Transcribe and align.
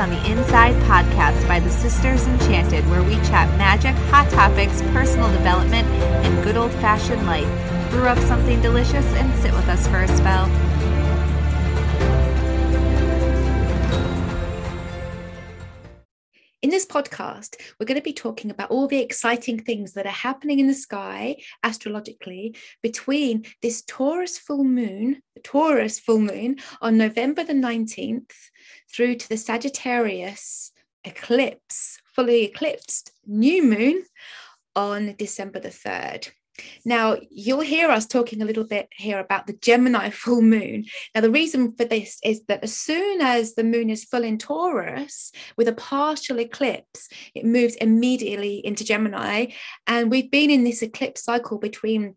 on 0.00 0.08
the 0.08 0.30
Inside 0.30 0.74
podcast 0.84 1.46
by 1.46 1.60
the 1.60 1.68
Sisters 1.68 2.26
Enchanted, 2.26 2.88
where 2.88 3.02
we 3.02 3.16
chat 3.16 3.54
magic, 3.58 3.94
hot 4.08 4.30
topics, 4.30 4.80
personal 4.92 5.30
development, 5.30 5.86
and 6.24 6.42
good 6.42 6.56
old 6.56 6.72
fashioned 6.72 7.26
life. 7.26 7.46
Brew 7.90 8.08
up 8.08 8.16
something 8.20 8.62
delicious 8.62 9.04
and 9.04 9.42
sit 9.42 9.52
with 9.52 9.68
us 9.68 9.86
for 9.88 9.98
a 9.98 10.08
spell. 10.08 10.46
In 16.62 16.70
this 16.70 16.86
podcast, 16.86 17.56
we're 17.78 17.86
going 17.86 18.00
to 18.00 18.02
be 18.02 18.14
talking 18.14 18.50
about 18.50 18.70
all 18.70 18.86
the 18.86 19.00
exciting 19.00 19.58
things 19.58 19.92
that 19.94 20.06
are 20.06 20.10
happening 20.10 20.60
in 20.60 20.66
the 20.66 20.72
sky 20.72 21.36
astrologically 21.62 22.56
between 22.82 23.44
this 23.60 23.82
Taurus 23.86 24.38
full 24.38 24.64
moon, 24.64 25.20
the 25.34 25.40
Taurus 25.42 25.98
full 25.98 26.20
moon 26.20 26.56
on 26.80 26.96
November 26.96 27.44
the 27.44 27.52
19th 27.52 28.30
through 28.94 29.16
to 29.16 29.28
the 29.28 29.36
Sagittarius 29.36 30.72
eclipse, 31.04 31.98
fully 32.14 32.44
eclipsed 32.44 33.12
new 33.26 33.62
moon 33.62 34.02
on 34.74 35.14
December 35.18 35.60
the 35.60 35.68
3rd. 35.68 36.30
Now, 36.84 37.16
you'll 37.30 37.60
hear 37.60 37.90
us 37.90 38.06
talking 38.06 38.42
a 38.42 38.44
little 38.44 38.64
bit 38.64 38.88
here 38.94 39.18
about 39.18 39.46
the 39.46 39.54
Gemini 39.54 40.10
full 40.10 40.42
moon. 40.42 40.84
Now, 41.14 41.20
the 41.20 41.30
reason 41.30 41.74
for 41.74 41.84
this 41.84 42.18
is 42.22 42.44
that 42.48 42.62
as 42.62 42.76
soon 42.76 43.20
as 43.20 43.54
the 43.54 43.64
moon 43.64 43.90
is 43.90 44.04
full 44.04 44.24
in 44.24 44.38
Taurus 44.38 45.32
with 45.56 45.68
a 45.68 45.72
partial 45.72 46.40
eclipse, 46.40 47.08
it 47.34 47.44
moves 47.44 47.76
immediately 47.76 48.64
into 48.64 48.84
Gemini. 48.84 49.46
And 49.86 50.10
we've 50.10 50.30
been 50.30 50.50
in 50.50 50.64
this 50.64 50.82
eclipse 50.82 51.24
cycle 51.24 51.58
between 51.58 52.16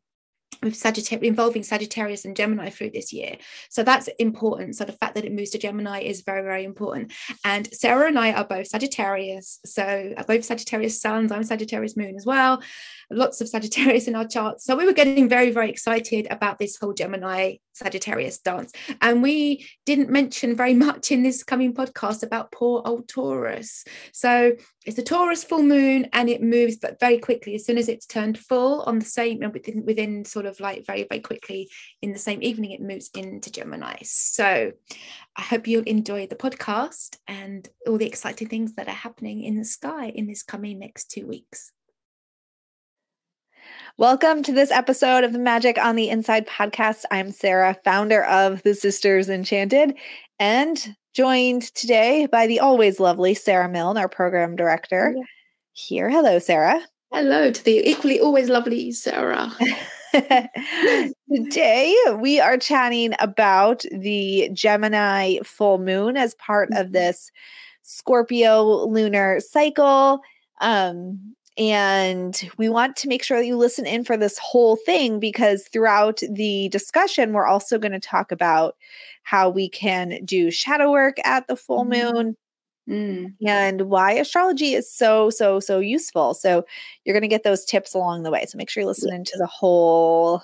with 0.63 0.75
Sagittarius 0.75 1.27
involving 1.27 1.63
Sagittarius 1.63 2.25
and 2.25 2.35
Gemini 2.35 2.69
through 2.69 2.91
this 2.91 3.13
year. 3.13 3.37
So 3.69 3.83
that's 3.83 4.07
important. 4.19 4.75
So 4.75 4.85
the 4.85 4.93
fact 4.93 5.15
that 5.15 5.25
it 5.25 5.33
moves 5.33 5.51
to 5.51 5.57
Gemini 5.57 6.01
is 6.01 6.21
very, 6.21 6.41
very 6.41 6.63
important. 6.63 7.13
And 7.43 7.71
Sarah 7.73 8.07
and 8.07 8.17
I 8.17 8.33
are 8.33 8.45
both 8.45 8.67
Sagittarius. 8.67 9.59
So 9.65 10.13
both 10.27 10.45
Sagittarius 10.45 11.01
suns, 11.01 11.31
I'm 11.31 11.43
Sagittarius 11.43 11.97
moon 11.97 12.15
as 12.15 12.25
well. 12.25 12.61
Lots 13.11 13.41
of 13.41 13.49
Sagittarius 13.49 14.07
in 14.07 14.15
our 14.15 14.27
charts. 14.27 14.65
So 14.65 14.75
we 14.75 14.85
were 14.85 14.93
getting 14.93 15.29
very, 15.29 15.51
very 15.51 15.69
excited 15.69 16.27
about 16.29 16.59
this 16.59 16.77
whole 16.77 16.93
Gemini 16.93 17.55
Sagittarius 17.73 18.39
dance. 18.39 18.71
And 19.01 19.21
we 19.21 19.67
didn't 19.85 20.09
mention 20.09 20.55
very 20.55 20.73
much 20.73 21.11
in 21.11 21.23
this 21.23 21.43
coming 21.43 21.73
podcast 21.73 22.23
about 22.23 22.51
poor 22.51 22.81
old 22.85 23.07
Taurus. 23.07 23.83
So 24.11 24.53
it's 24.85 24.97
a 24.97 25.03
Taurus 25.03 25.43
full 25.43 25.63
moon 25.63 26.07
and 26.13 26.29
it 26.29 26.41
moves 26.41 26.77
but 26.77 26.99
very 26.99 27.17
quickly 27.17 27.55
as 27.55 27.65
soon 27.65 27.77
as 27.77 27.87
it's 27.87 28.05
turned 28.05 28.37
full 28.37 28.81
on 28.81 28.99
the 28.99 29.05
same 29.05 29.43
uh, 29.43 29.49
within 29.49 29.85
within 29.85 30.25
sort 30.25 30.45
of 30.45 30.59
like 30.59 30.85
very, 30.85 31.05
very 31.09 31.21
quickly 31.21 31.69
in 32.01 32.11
the 32.11 32.19
same 32.19 32.41
evening 32.41 32.71
it 32.71 32.81
moves 32.81 33.09
into 33.15 33.51
Gemini. 33.51 33.95
So 34.03 34.71
I 35.35 35.41
hope 35.41 35.67
you'll 35.67 35.83
enjoy 35.83 36.27
the 36.27 36.35
podcast 36.35 37.17
and 37.27 37.67
all 37.87 37.97
the 37.97 38.07
exciting 38.07 38.49
things 38.49 38.73
that 38.75 38.87
are 38.87 38.91
happening 38.91 39.43
in 39.43 39.57
the 39.57 39.65
sky 39.65 40.09
in 40.09 40.27
this 40.27 40.43
coming 40.43 40.79
next 40.79 41.11
two 41.11 41.27
weeks. 41.27 41.71
Welcome 43.99 44.41
to 44.43 44.51
this 44.51 44.71
episode 44.71 45.23
of 45.23 45.33
the 45.33 45.39
Magic 45.39 45.77
on 45.77 45.95
the 45.95 46.09
Inside 46.09 46.47
podcast. 46.47 47.03
I'm 47.11 47.31
Sarah, 47.31 47.77
founder 47.83 48.23
of 48.23 48.63
the 48.63 48.73
Sisters 48.73 49.29
Enchanted, 49.29 49.93
and 50.39 50.95
joined 51.13 51.61
today 51.75 52.25
by 52.25 52.47
the 52.47 52.59
always 52.59 52.99
lovely 52.99 53.35
Sarah 53.35 53.69
Milne, 53.69 53.99
our 53.99 54.09
program 54.09 54.55
director. 54.55 55.13
Yeah. 55.15 55.23
Here. 55.73 56.09
Hello, 56.09 56.39
Sarah. 56.39 56.81
Hello 57.11 57.51
to 57.51 57.63
the 57.63 57.87
equally 57.87 58.19
always 58.19 58.49
lovely 58.49 58.91
Sarah. 58.91 59.51
Today, 61.31 61.95
we 62.17 62.39
are 62.39 62.57
chatting 62.57 63.13
about 63.19 63.85
the 63.91 64.49
Gemini 64.53 65.37
full 65.43 65.77
moon 65.77 66.17
as 66.17 66.33
part 66.35 66.69
of 66.71 66.87
mm-hmm. 66.87 66.93
this 66.93 67.29
Scorpio 67.83 68.87
lunar 68.87 69.39
cycle. 69.39 70.19
Um, 70.61 71.35
and 71.57 72.49
we 72.57 72.67
want 72.67 72.95
to 72.97 73.07
make 73.07 73.23
sure 73.23 73.37
that 73.37 73.45
you 73.45 73.57
listen 73.57 73.85
in 73.85 74.03
for 74.03 74.17
this 74.17 74.37
whole 74.39 74.75
thing 74.75 75.19
because 75.19 75.67
throughout 75.71 76.21
the 76.29 76.69
discussion, 76.69 77.33
we're 77.33 77.45
also 77.45 77.77
going 77.77 77.91
to 77.91 77.99
talk 77.99 78.31
about 78.31 78.75
how 79.23 79.49
we 79.49 79.69
can 79.69 80.19
do 80.25 80.49
shadow 80.49 80.91
work 80.91 81.17
at 81.23 81.47
the 81.47 81.55
full 81.55 81.85
mm-hmm. 81.85 82.15
moon. 82.15 82.37
Mm. 82.89 83.35
And 83.47 83.83
why 83.83 84.11
astrology 84.13 84.73
is 84.73 84.91
so, 84.91 85.29
so, 85.29 85.61
so 85.61 85.79
useful. 85.79 86.33
So, 86.33 86.65
you're 87.05 87.13
going 87.13 87.21
to 87.21 87.29
get 87.29 87.43
those 87.43 87.63
tips 87.63 87.93
along 87.93 88.23
the 88.23 88.31
way. 88.31 88.45
So, 88.45 88.57
make 88.57 88.69
sure 88.69 88.81
you 88.81 88.87
listen 88.87 89.09
yes. 89.09 89.31
to 89.31 89.37
the 89.37 89.47
whole 89.47 90.41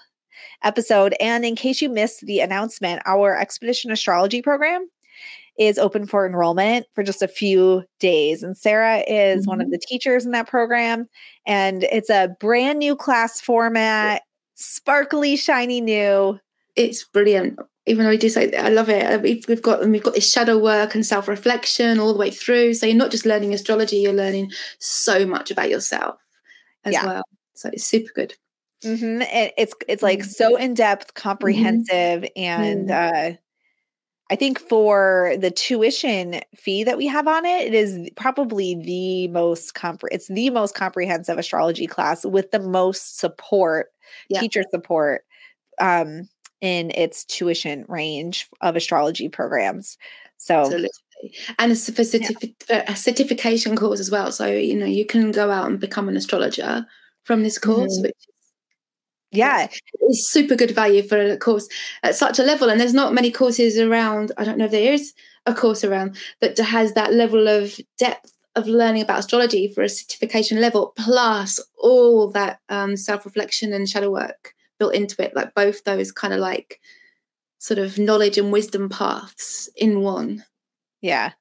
episode. 0.64 1.16
And 1.20 1.44
in 1.44 1.58
case 1.58 1.81
you 1.81 1.90
missed 1.90 2.22
the 2.22 2.40
announcement, 2.40 3.02
our 3.06 3.38
Expedition 3.38 3.91
Astrology 3.91 4.41
program 4.41 4.88
is 5.59 5.78
open 5.78 6.08
for 6.08 6.25
enrollment 6.25 6.88
for 6.96 7.03
just 7.03 7.22
a 7.22 7.28
few 7.28 7.84
days. 8.00 8.42
And 8.42 8.58
Sarah 8.58 9.03
is 9.08 9.42
mm-hmm. 9.42 9.50
one 9.50 9.62
of 9.62 9.66
mm-hmm. 9.66 9.72
the 9.74 9.80
teachers 9.80 10.25
in 10.25 10.31
that 10.31 10.47
program. 10.47 11.08
And 11.46 11.84
it's 11.84 12.09
a 12.09 12.36
brand 12.40 12.80
new 12.80 12.96
class 12.96 13.42
format, 13.42 14.24
sparkly, 14.56 15.36
shiny 15.36 15.81
new. 15.81 16.40
It's 16.75 17.03
brilliant. 17.03 17.59
Even 17.86 18.06
though 18.06 18.12
I 18.12 18.16
do 18.16 18.30
say 18.30 18.56
I 18.56 18.70
love 18.70 18.88
it. 18.90 19.03
Uh, 19.03 19.20
we've, 19.20 19.62
got 19.62 19.86
we've 19.86 20.03
got 20.03 20.14
this 20.14 20.31
shadow 20.31 20.58
work 20.58 20.96
and 20.96 21.06
self 21.06 21.28
reflection 21.28 22.00
all 22.00 22.14
the 22.14 22.20
way 22.20 22.31
through. 22.31 22.76
So 22.76 22.86
you're 22.86 22.96
not 22.96 23.12
just 23.12 23.26
learning 23.26 23.53
astrology; 23.53 23.97
you're 23.97 24.14
learning 24.14 24.52
so 24.78 25.26
much 25.26 25.50
about 25.50 25.70
yourself 25.70 26.20
as 26.86 26.94
yeah. 26.94 27.06
well. 27.06 27.24
So 27.56 27.70
it's 27.74 27.86
super 27.86 28.12
good. 28.14 28.36
Mm-hmm. 28.84 29.24
It, 29.24 29.53
it's 29.58 29.74
it's 29.88 30.03
like 30.03 30.20
mm-hmm. 30.20 30.30
so 30.30 30.56
in 30.56 30.76
depth, 30.76 31.08
mm-hmm. 31.08 31.22
comprehensive, 31.22 32.22
mm-hmm. 32.22 32.40
and 32.40 32.91
uh, 32.91 33.31
I 34.31 34.35
think 34.35 34.59
for 34.59 35.35
the 35.40 35.50
tuition 35.50 36.41
fee 36.56 36.84
that 36.84 36.97
we 36.97 37.07
have 37.07 37.28
on 37.28 37.45
it, 37.45 37.67
it 37.67 37.73
is 37.73 38.09
probably 38.16 38.75
the 38.75 39.28
most 39.29 39.73
compre- 39.73 40.09
it's 40.12 40.28
the 40.28 40.51
most 40.51 40.75
comprehensive 40.75 41.38
astrology 41.38 41.88
class 41.88 42.25
with 42.25 42.51
the 42.51 42.59
most 42.59 43.19
support, 43.19 43.88
yeah. 44.29 44.40
teacher 44.40 44.63
support 44.69 45.23
um, 45.79 46.29
in 46.62 46.91
its 46.91 47.25
tuition 47.25 47.85
range 47.88 48.47
of 48.62 48.75
astrology 48.75 49.29
programs. 49.29 49.97
So 50.38 50.59
Absolutely. 50.59 50.90
And 51.57 51.72
it's 51.72 51.90
for 51.90 52.03
certifi- 52.03 52.56
yeah. 52.69 52.91
a 52.91 52.96
certification 52.96 53.75
course 53.75 54.00
as 54.00 54.11
well. 54.11 54.31
So, 54.31 54.46
you 54.46 54.75
know, 54.75 54.85
you 54.85 55.06
can 55.06 55.31
go 55.31 55.51
out 55.51 55.67
and 55.67 55.79
become 55.79 56.07
an 56.07 56.16
astrologer 56.16 56.85
from 57.23 57.44
this 57.44 57.57
course, 57.57 57.96
mm-hmm. 57.96 58.03
which 58.03 58.28
yeah 59.31 59.67
it's 60.01 60.29
super 60.29 60.56
good 60.56 60.72
value 60.72 61.03
for 61.03 61.19
a 61.19 61.38
course 61.38 61.67
at 62.03 62.16
such 62.16 62.40
a 62.40 62.44
level 62.44 62.69
and 62.69 62.79
there's 62.79 62.94
not 62.94 63.13
many 63.13 63.31
courses 63.31 63.78
around 63.78 64.31
i 64.38 64.44
don't 64.44 64.57
know 64.57 64.66
if 64.66 64.72
there 64.72 64.94
is 64.94 65.13
a 65.45 65.53
course 65.53 65.84
around 65.84 66.17
that 66.41 66.57
has 66.57 66.94
that 66.94 67.13
level 67.13 67.47
of 67.47 67.79
depth 67.97 68.34
of 68.56 68.67
learning 68.67 69.01
about 69.01 69.19
astrology 69.19 69.72
for 69.72 69.84
a 69.84 69.90
certification 69.90 70.59
level 70.59 70.94
plus 70.97 71.59
all 71.78 72.29
that 72.31 72.59
um, 72.69 72.97
self-reflection 72.97 73.72
and 73.72 73.88
shadow 73.88 74.12
work 74.12 74.53
built 74.79 74.94
into 74.94 75.22
it 75.23 75.35
like 75.35 75.53
both 75.53 75.84
those 75.84 76.11
kind 76.11 76.34
of 76.34 76.40
like 76.40 76.79
sort 77.59 77.78
of 77.78 78.00
knowledge 78.00 78.38
and 78.38 78.51
wisdom 78.51 78.90
paths 78.90 79.69
in 79.75 80.01
one. 80.01 80.44
Yeah. 81.01 81.31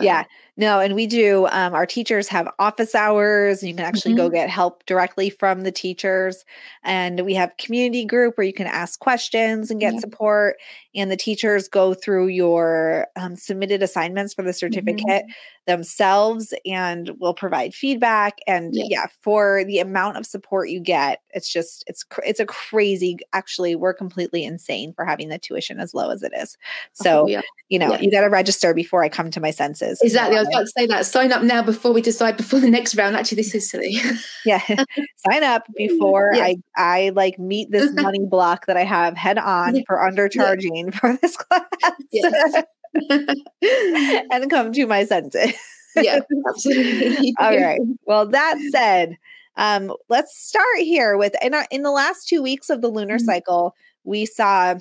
Yeah 0.00 0.24
no, 0.56 0.80
and 0.80 0.94
we 0.94 1.06
do. 1.06 1.46
Um, 1.50 1.72
our 1.72 1.86
teachers 1.86 2.28
have 2.28 2.46
office 2.58 2.94
hours. 2.94 3.62
You 3.62 3.74
can 3.74 3.84
actually 3.84 4.12
mm-hmm. 4.12 4.24
go 4.24 4.30
get 4.30 4.50
help 4.50 4.84
directly 4.84 5.30
from 5.30 5.62
the 5.62 5.72
teachers. 5.72 6.44
And 6.84 7.24
we 7.24 7.34
have 7.34 7.56
community 7.56 8.04
group 8.04 8.36
where 8.36 8.46
you 8.46 8.52
can 8.52 8.66
ask 8.66 9.00
questions 9.00 9.70
and 9.70 9.80
get 9.80 9.94
yeah. 9.94 10.00
support. 10.00 10.56
And 10.94 11.10
the 11.10 11.16
teachers 11.16 11.68
go 11.68 11.94
through 11.94 12.28
your 12.28 13.06
um, 13.16 13.36
submitted 13.36 13.82
assignments 13.82 14.34
for 14.34 14.42
the 14.42 14.52
certificate 14.52 15.06
mm-hmm. 15.06 15.30
themselves 15.66 16.52
and 16.66 17.10
will 17.18 17.34
provide 17.34 17.74
feedback. 17.74 18.38
And 18.46 18.74
yeah. 18.74 18.84
yeah. 18.88 19.06
for 19.22 19.64
the 19.64 19.78
amount 19.78 20.18
of 20.18 20.26
support 20.26 20.68
you 20.68 20.80
get, 20.80 21.22
it's 21.30 21.50
just 21.50 21.84
it's 21.86 22.04
it's 22.24 22.40
a 22.40 22.46
crazy. 22.46 23.18
Actually, 23.32 23.74
we're 23.74 23.94
completely 23.94 24.44
insane 24.44 24.92
for 24.92 25.04
having 25.04 25.28
the 25.28 25.38
tuition 25.38 25.80
as 25.80 25.94
low 25.94 26.10
as 26.10 26.22
it 26.22 26.32
is. 26.36 26.56
So 26.92 27.22
oh, 27.22 27.26
yeah. 27.26 27.40
you 27.68 27.78
know, 27.78 27.96
you 27.98 28.10
got 28.10 28.22
to 28.22 28.28
register 28.28 28.74
before 28.74 29.02
I 29.02 29.08
come 29.08 29.30
to 29.30 29.40
my 29.40 29.50
senses. 29.50 30.00
Exactly 30.02 30.36
I 30.36 30.40
was 30.40 30.48
about 30.48 30.60
to 30.60 30.72
say 30.76 30.86
that. 30.86 31.06
Sign 31.06 31.32
up 31.32 31.42
now 31.42 31.62
before 31.62 31.92
we 31.92 32.02
decide 32.02 32.36
before 32.36 32.60
the 32.60 32.70
next 32.70 32.94
round. 32.96 33.16
Actually, 33.16 33.36
this 33.36 33.54
is 33.54 33.70
silly. 33.70 33.96
yeah. 34.44 34.60
Sign 34.66 35.42
up 35.42 35.66
before 35.76 36.32
yeah. 36.34 36.44
I 36.44 36.56
I 36.76 37.12
like 37.14 37.38
meet 37.38 37.70
this 37.70 37.92
money 37.94 38.24
block 38.24 38.66
that 38.66 38.76
I 38.76 38.84
have 38.84 39.16
head 39.16 39.38
on 39.38 39.82
for 39.86 39.96
undercharging 39.96 40.81
yeah. 40.86 40.90
for 40.98 41.16
this 41.20 41.36
class. 41.36 41.64
Yes. 42.12 42.64
and 44.32 44.50
come 44.50 44.72
to 44.72 44.86
my 44.86 45.04
senses. 45.04 45.52
yeah, 45.96 46.20
absolutely. 46.48 47.32
All 47.38 47.56
right. 47.56 47.80
Well, 48.06 48.26
that 48.26 48.58
said, 48.70 49.16
um, 49.56 49.94
let's 50.08 50.36
start 50.36 50.78
here 50.78 51.16
with 51.16 51.34
in 51.42 51.54
our, 51.54 51.66
in 51.70 51.82
the 51.82 51.90
last 51.90 52.28
two 52.28 52.42
weeks 52.42 52.70
of 52.70 52.80
the 52.80 52.88
lunar 52.88 53.16
mm-hmm. 53.16 53.24
cycle, 53.24 53.74
we 54.04 54.26
saw 54.26 54.74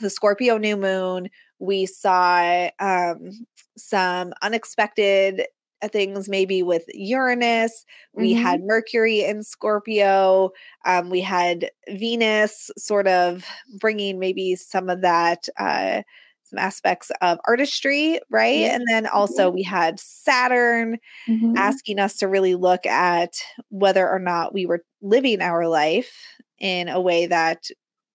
the 0.00 0.10
Scorpio 0.10 0.58
new 0.58 0.76
moon. 0.76 1.28
We 1.58 1.86
saw 1.86 2.68
um, 2.78 3.46
some 3.76 4.32
unexpected 4.42 5.46
things 5.88 6.28
maybe 6.28 6.62
with 6.62 6.84
Uranus. 6.94 7.84
We 8.14 8.32
mm-hmm. 8.34 8.42
had 8.42 8.62
Mercury 8.62 9.24
in 9.24 9.42
Scorpio. 9.42 10.50
Um, 10.84 11.10
we 11.10 11.20
had 11.20 11.70
Venus 11.88 12.70
sort 12.76 13.06
of 13.06 13.44
bringing 13.78 14.18
maybe 14.18 14.56
some 14.56 14.88
of 14.88 15.02
that. 15.02 15.48
Uh, 15.58 16.02
some 16.50 16.58
aspects 16.58 17.12
of 17.22 17.38
artistry, 17.46 18.18
right? 18.28 18.58
Yeah. 18.58 18.74
And 18.74 18.84
then 18.88 19.06
also 19.06 19.48
we 19.50 19.62
had 19.62 20.00
Saturn 20.00 20.98
Mhm. 21.28 21.56
asking 21.56 22.00
us 22.00 22.16
to 22.16 22.28
really 22.28 22.56
look 22.56 22.86
at 22.86 23.34
whether 23.68 24.08
or 24.08 24.18
not 24.18 24.52
we 24.52 24.66
were 24.66 24.84
living 25.00 25.40
our 25.40 25.68
life 25.68 26.12
in 26.58 26.88
a 26.88 27.00
way 27.00 27.26
that 27.26 27.70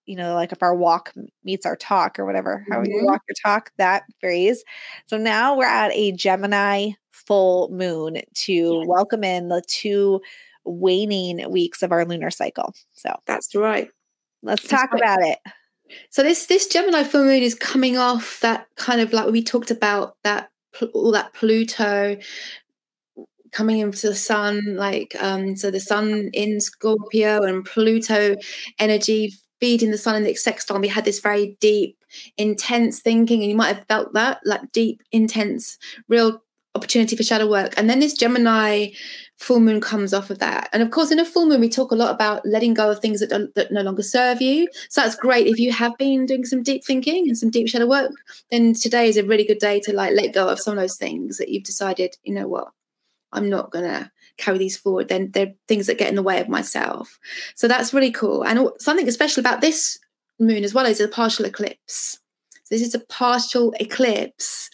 you 0.05 0.15
know 0.15 0.35
like 0.35 0.51
if 0.51 0.61
our 0.61 0.75
walk 0.75 1.13
meets 1.43 1.65
our 1.65 1.75
talk 1.75 2.19
or 2.19 2.25
whatever 2.25 2.63
how 2.69 2.83
you 2.83 3.01
Mhm. 3.01 3.05
walk 3.05 3.23
your 3.27 3.35
talk 3.43 3.71
that 3.77 4.03
phrase 4.19 4.63
so 5.07 5.17
now 5.17 5.57
we're 5.57 5.65
at 5.65 5.91
a 5.93 6.11
gemini 6.11 6.91
full 7.27 7.69
moon 7.71 8.17
to 8.33 8.53
Yes. 8.53 8.87
welcome 8.87 9.23
in 9.23 9.47
the 9.49 9.61
two 9.67 10.21
waning 10.65 11.49
weeks 11.51 11.83
of 11.83 11.91
our 11.91 12.05
lunar 12.05 12.31
cycle 12.31 12.73
so 12.93 13.13
That's 13.25 13.53
right. 13.55 13.89
let's 14.43 14.61
That's 14.67 14.81
talk 14.83 14.91
right. 14.93 15.01
about 15.01 15.21
it 15.21 15.39
So 16.09 16.23
this 16.23 16.47
this 16.47 16.67
Gemini 16.67 17.03
full 17.03 17.23
moon 17.23 17.43
is 17.43 17.55
coming 17.55 17.97
off 17.97 18.39
that 18.41 18.67
kind 18.75 19.01
of 19.01 19.13
like 19.13 19.31
we 19.31 19.43
talked 19.43 19.71
about 19.71 20.15
that 20.23 20.49
all 20.93 21.11
that 21.11 21.33
Pluto 21.33 22.17
coming 23.51 23.79
into 23.79 24.09
the 24.09 24.15
sun, 24.15 24.75
like 24.75 25.15
um, 25.19 25.55
so 25.55 25.71
the 25.71 25.79
sun 25.79 26.29
in 26.33 26.59
Scorpio 26.59 27.41
and 27.43 27.63
Pluto 27.63 28.35
energy 28.79 29.33
feeding 29.61 29.91
the 29.91 29.97
sun 29.97 30.17
in 30.17 30.23
the 30.23 30.35
sextile. 30.35 30.79
We 30.79 30.89
had 30.89 31.05
this 31.05 31.21
very 31.21 31.55
deep, 31.61 31.97
intense 32.37 32.99
thinking, 32.99 33.41
and 33.41 33.49
you 33.49 33.55
might 33.55 33.75
have 33.75 33.85
felt 33.87 34.13
that 34.13 34.39
like 34.43 34.71
deep, 34.73 35.01
intense, 35.13 35.77
real 36.09 36.41
opportunity 36.75 37.15
for 37.15 37.23
shadow 37.23 37.49
work. 37.49 37.73
And 37.77 37.89
then 37.89 37.99
this 37.99 38.13
Gemini 38.13 38.89
full 39.37 39.59
moon 39.59 39.81
comes 39.81 40.13
off 40.13 40.29
of 40.29 40.39
that. 40.39 40.69
And 40.71 40.81
of 40.81 40.91
course, 40.91 41.11
in 41.11 41.19
a 41.19 41.25
full 41.25 41.45
moon, 41.45 41.59
we 41.59 41.69
talk 41.69 41.91
a 41.91 41.95
lot 41.95 42.13
about 42.13 42.45
letting 42.45 42.73
go 42.73 42.89
of 42.89 42.99
things 42.99 43.19
that, 43.19 43.29
don't, 43.29 43.53
that 43.55 43.71
no 43.71 43.81
longer 43.81 44.03
serve 44.03 44.41
you. 44.41 44.67
So 44.89 45.01
that's 45.01 45.15
great. 45.15 45.47
If 45.47 45.59
you 45.59 45.71
have 45.71 45.97
been 45.97 46.25
doing 46.25 46.45
some 46.45 46.63
deep 46.63 46.85
thinking 46.85 47.27
and 47.27 47.37
some 47.37 47.49
deep 47.49 47.67
shadow 47.67 47.87
work, 47.87 48.11
then 48.51 48.73
today 48.73 49.09
is 49.09 49.17
a 49.17 49.25
really 49.25 49.45
good 49.45 49.59
day 49.59 49.79
to 49.81 49.93
like 49.93 50.13
let 50.13 50.33
go 50.33 50.47
of 50.47 50.59
some 50.59 50.77
of 50.77 50.79
those 50.79 50.97
things 50.97 51.37
that 51.37 51.49
you've 51.49 51.63
decided, 51.63 52.15
you 52.23 52.33
know 52.33 52.47
what, 52.47 52.69
I'm 53.33 53.49
not 53.49 53.71
going 53.71 53.85
to 53.85 54.11
carry 54.37 54.57
these 54.57 54.77
forward. 54.77 55.09
Then 55.09 55.31
they're 55.31 55.53
things 55.67 55.87
that 55.87 55.97
get 55.97 56.09
in 56.09 56.15
the 56.15 56.23
way 56.23 56.39
of 56.39 56.49
myself. 56.49 57.19
So 57.55 57.67
that's 57.67 57.93
really 57.93 58.11
cool. 58.11 58.43
And 58.43 58.69
something 58.79 59.09
special 59.11 59.41
about 59.41 59.61
this 59.61 59.99
moon 60.39 60.63
as 60.63 60.73
well 60.73 60.85
is 60.85 60.99
a 60.99 61.07
partial 61.07 61.45
eclipse. 61.45 62.19
So 62.63 62.75
this 62.75 62.81
is 62.81 62.95
a 62.95 62.99
partial 62.99 63.73
eclipse. 63.79 64.69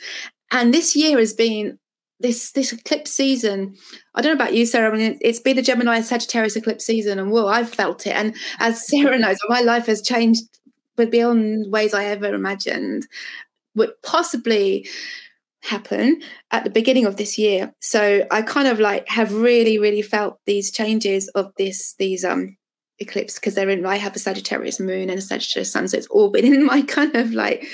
And 0.51 0.73
this 0.73 0.95
year 0.95 1.17
has 1.17 1.33
been 1.33 1.79
this 2.21 2.51
this 2.51 2.71
eclipse 2.71 3.11
season. 3.11 3.75
I 4.15 4.21
don't 4.21 4.35
know 4.37 4.43
about 4.43 4.53
you, 4.53 4.65
Sarah. 4.65 4.93
I 4.93 4.97
mean, 4.97 5.17
it's 5.21 5.39
been 5.39 5.57
a 5.57 5.61
Gemini 5.61 5.97
and 5.97 6.05
Sagittarius 6.05 6.55
eclipse 6.55 6.85
season, 6.85 7.19
and 7.19 7.31
whoa, 7.31 7.47
I've 7.47 7.69
felt 7.69 8.05
it. 8.07 8.15
And 8.15 8.35
as 8.59 8.87
Sarah 8.89 9.19
knows, 9.19 9.37
my 9.47 9.61
life 9.61 9.87
has 9.87 10.01
changed, 10.01 10.43
but 10.95 11.11
beyond 11.11 11.71
ways 11.71 11.93
I 11.93 12.05
ever 12.05 12.33
imagined 12.33 13.07
would 13.75 13.91
possibly 14.03 14.87
happen 15.61 16.21
at 16.49 16.63
the 16.63 16.69
beginning 16.69 17.05
of 17.05 17.17
this 17.17 17.37
year. 17.37 17.73
So 17.79 18.25
I 18.31 18.41
kind 18.41 18.67
of 18.67 18.79
like 18.79 19.07
have 19.07 19.33
really, 19.33 19.77
really 19.77 20.01
felt 20.01 20.39
these 20.45 20.71
changes 20.71 21.27
of 21.29 21.53
this 21.57 21.95
these 21.99 22.23
um 22.25 22.57
eclipse 22.99 23.35
because 23.35 23.55
they're 23.55 23.69
in. 23.69 23.85
I 23.85 23.97
have 23.97 24.15
a 24.15 24.19
Sagittarius 24.19 24.79
moon 24.79 25.09
and 25.09 25.19
a 25.19 25.21
Sagittarius 25.21 25.71
sun, 25.71 25.87
so 25.87 25.97
it's 25.97 26.07
all 26.07 26.29
been 26.29 26.45
in 26.53 26.65
my 26.65 26.81
kind 26.81 27.15
of 27.15 27.33
like 27.33 27.67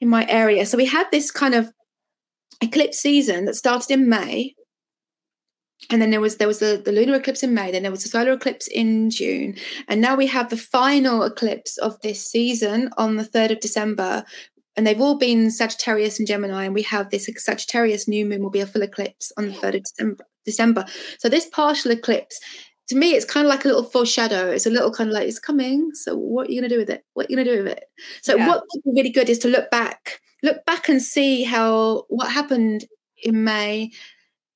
in 0.00 0.08
my 0.08 0.26
area. 0.28 0.66
So 0.66 0.76
we 0.76 0.86
had 0.86 1.06
this 1.10 1.30
kind 1.30 1.54
of 1.54 1.72
eclipse 2.60 2.98
season 2.98 3.44
that 3.44 3.56
started 3.56 3.90
in 3.90 4.08
May. 4.08 4.54
And 5.90 6.00
then 6.00 6.10
there 6.10 6.20
was 6.20 6.38
there 6.38 6.48
was 6.48 6.58
the, 6.58 6.80
the 6.82 6.92
lunar 6.92 7.16
eclipse 7.16 7.42
in 7.42 7.54
May, 7.54 7.70
then 7.70 7.82
there 7.82 7.90
was 7.90 8.02
the 8.02 8.08
solar 8.08 8.32
eclipse 8.32 8.66
in 8.66 9.10
June, 9.10 9.56
and 9.88 10.00
now 10.00 10.16
we 10.16 10.26
have 10.26 10.48
the 10.48 10.56
final 10.56 11.22
eclipse 11.22 11.76
of 11.76 12.00
this 12.00 12.24
season 12.24 12.90
on 12.96 13.16
the 13.16 13.24
3rd 13.24 13.52
of 13.52 13.60
December. 13.60 14.24
And 14.74 14.86
they've 14.86 15.00
all 15.00 15.16
been 15.16 15.50
Sagittarius 15.50 16.18
and 16.18 16.28
Gemini, 16.28 16.64
and 16.64 16.74
we 16.74 16.82
have 16.82 17.10
this 17.10 17.28
Sagittarius 17.36 18.08
new 18.08 18.26
moon 18.26 18.42
will 18.42 18.50
be 18.50 18.60
a 18.60 18.66
full 18.66 18.82
eclipse 18.82 19.32
on 19.38 19.46
the 19.46 19.52
3rd 19.52 19.76
of 19.76 19.82
December. 19.84 20.24
December. 20.46 20.86
So 21.18 21.28
this 21.28 21.46
partial 21.46 21.90
eclipse, 21.90 22.40
to 22.88 22.96
me, 22.96 23.12
it's 23.12 23.24
kind 23.24 23.46
of 23.46 23.50
like 23.50 23.64
a 23.64 23.68
little 23.68 23.82
foreshadow. 23.82 24.50
It's 24.50 24.66
a 24.66 24.70
little 24.70 24.92
kind 24.92 25.10
of 25.10 25.14
like 25.14 25.28
it's 25.28 25.38
coming. 25.38 25.92
So 25.94 26.16
what 26.16 26.48
are 26.48 26.52
you 26.52 26.60
gonna 26.60 26.68
do 26.72 26.78
with 26.78 26.90
it? 26.90 27.04
What 27.14 27.26
are 27.26 27.28
you 27.30 27.36
gonna 27.36 27.56
do 27.56 27.64
with 27.64 27.72
it? 27.72 27.84
So 28.22 28.36
Yeah. 28.36 28.48
what 28.48 28.64
would 28.74 28.84
be 28.84 29.00
really 29.00 29.10
good 29.10 29.28
is 29.28 29.38
to 29.40 29.48
look 29.48 29.70
back, 29.70 30.20
look 30.42 30.64
back 30.66 30.88
and 30.88 31.02
see 31.02 31.42
how 31.42 32.04
what 32.08 32.30
happened 32.30 32.84
in 33.22 33.44
May 33.44 33.90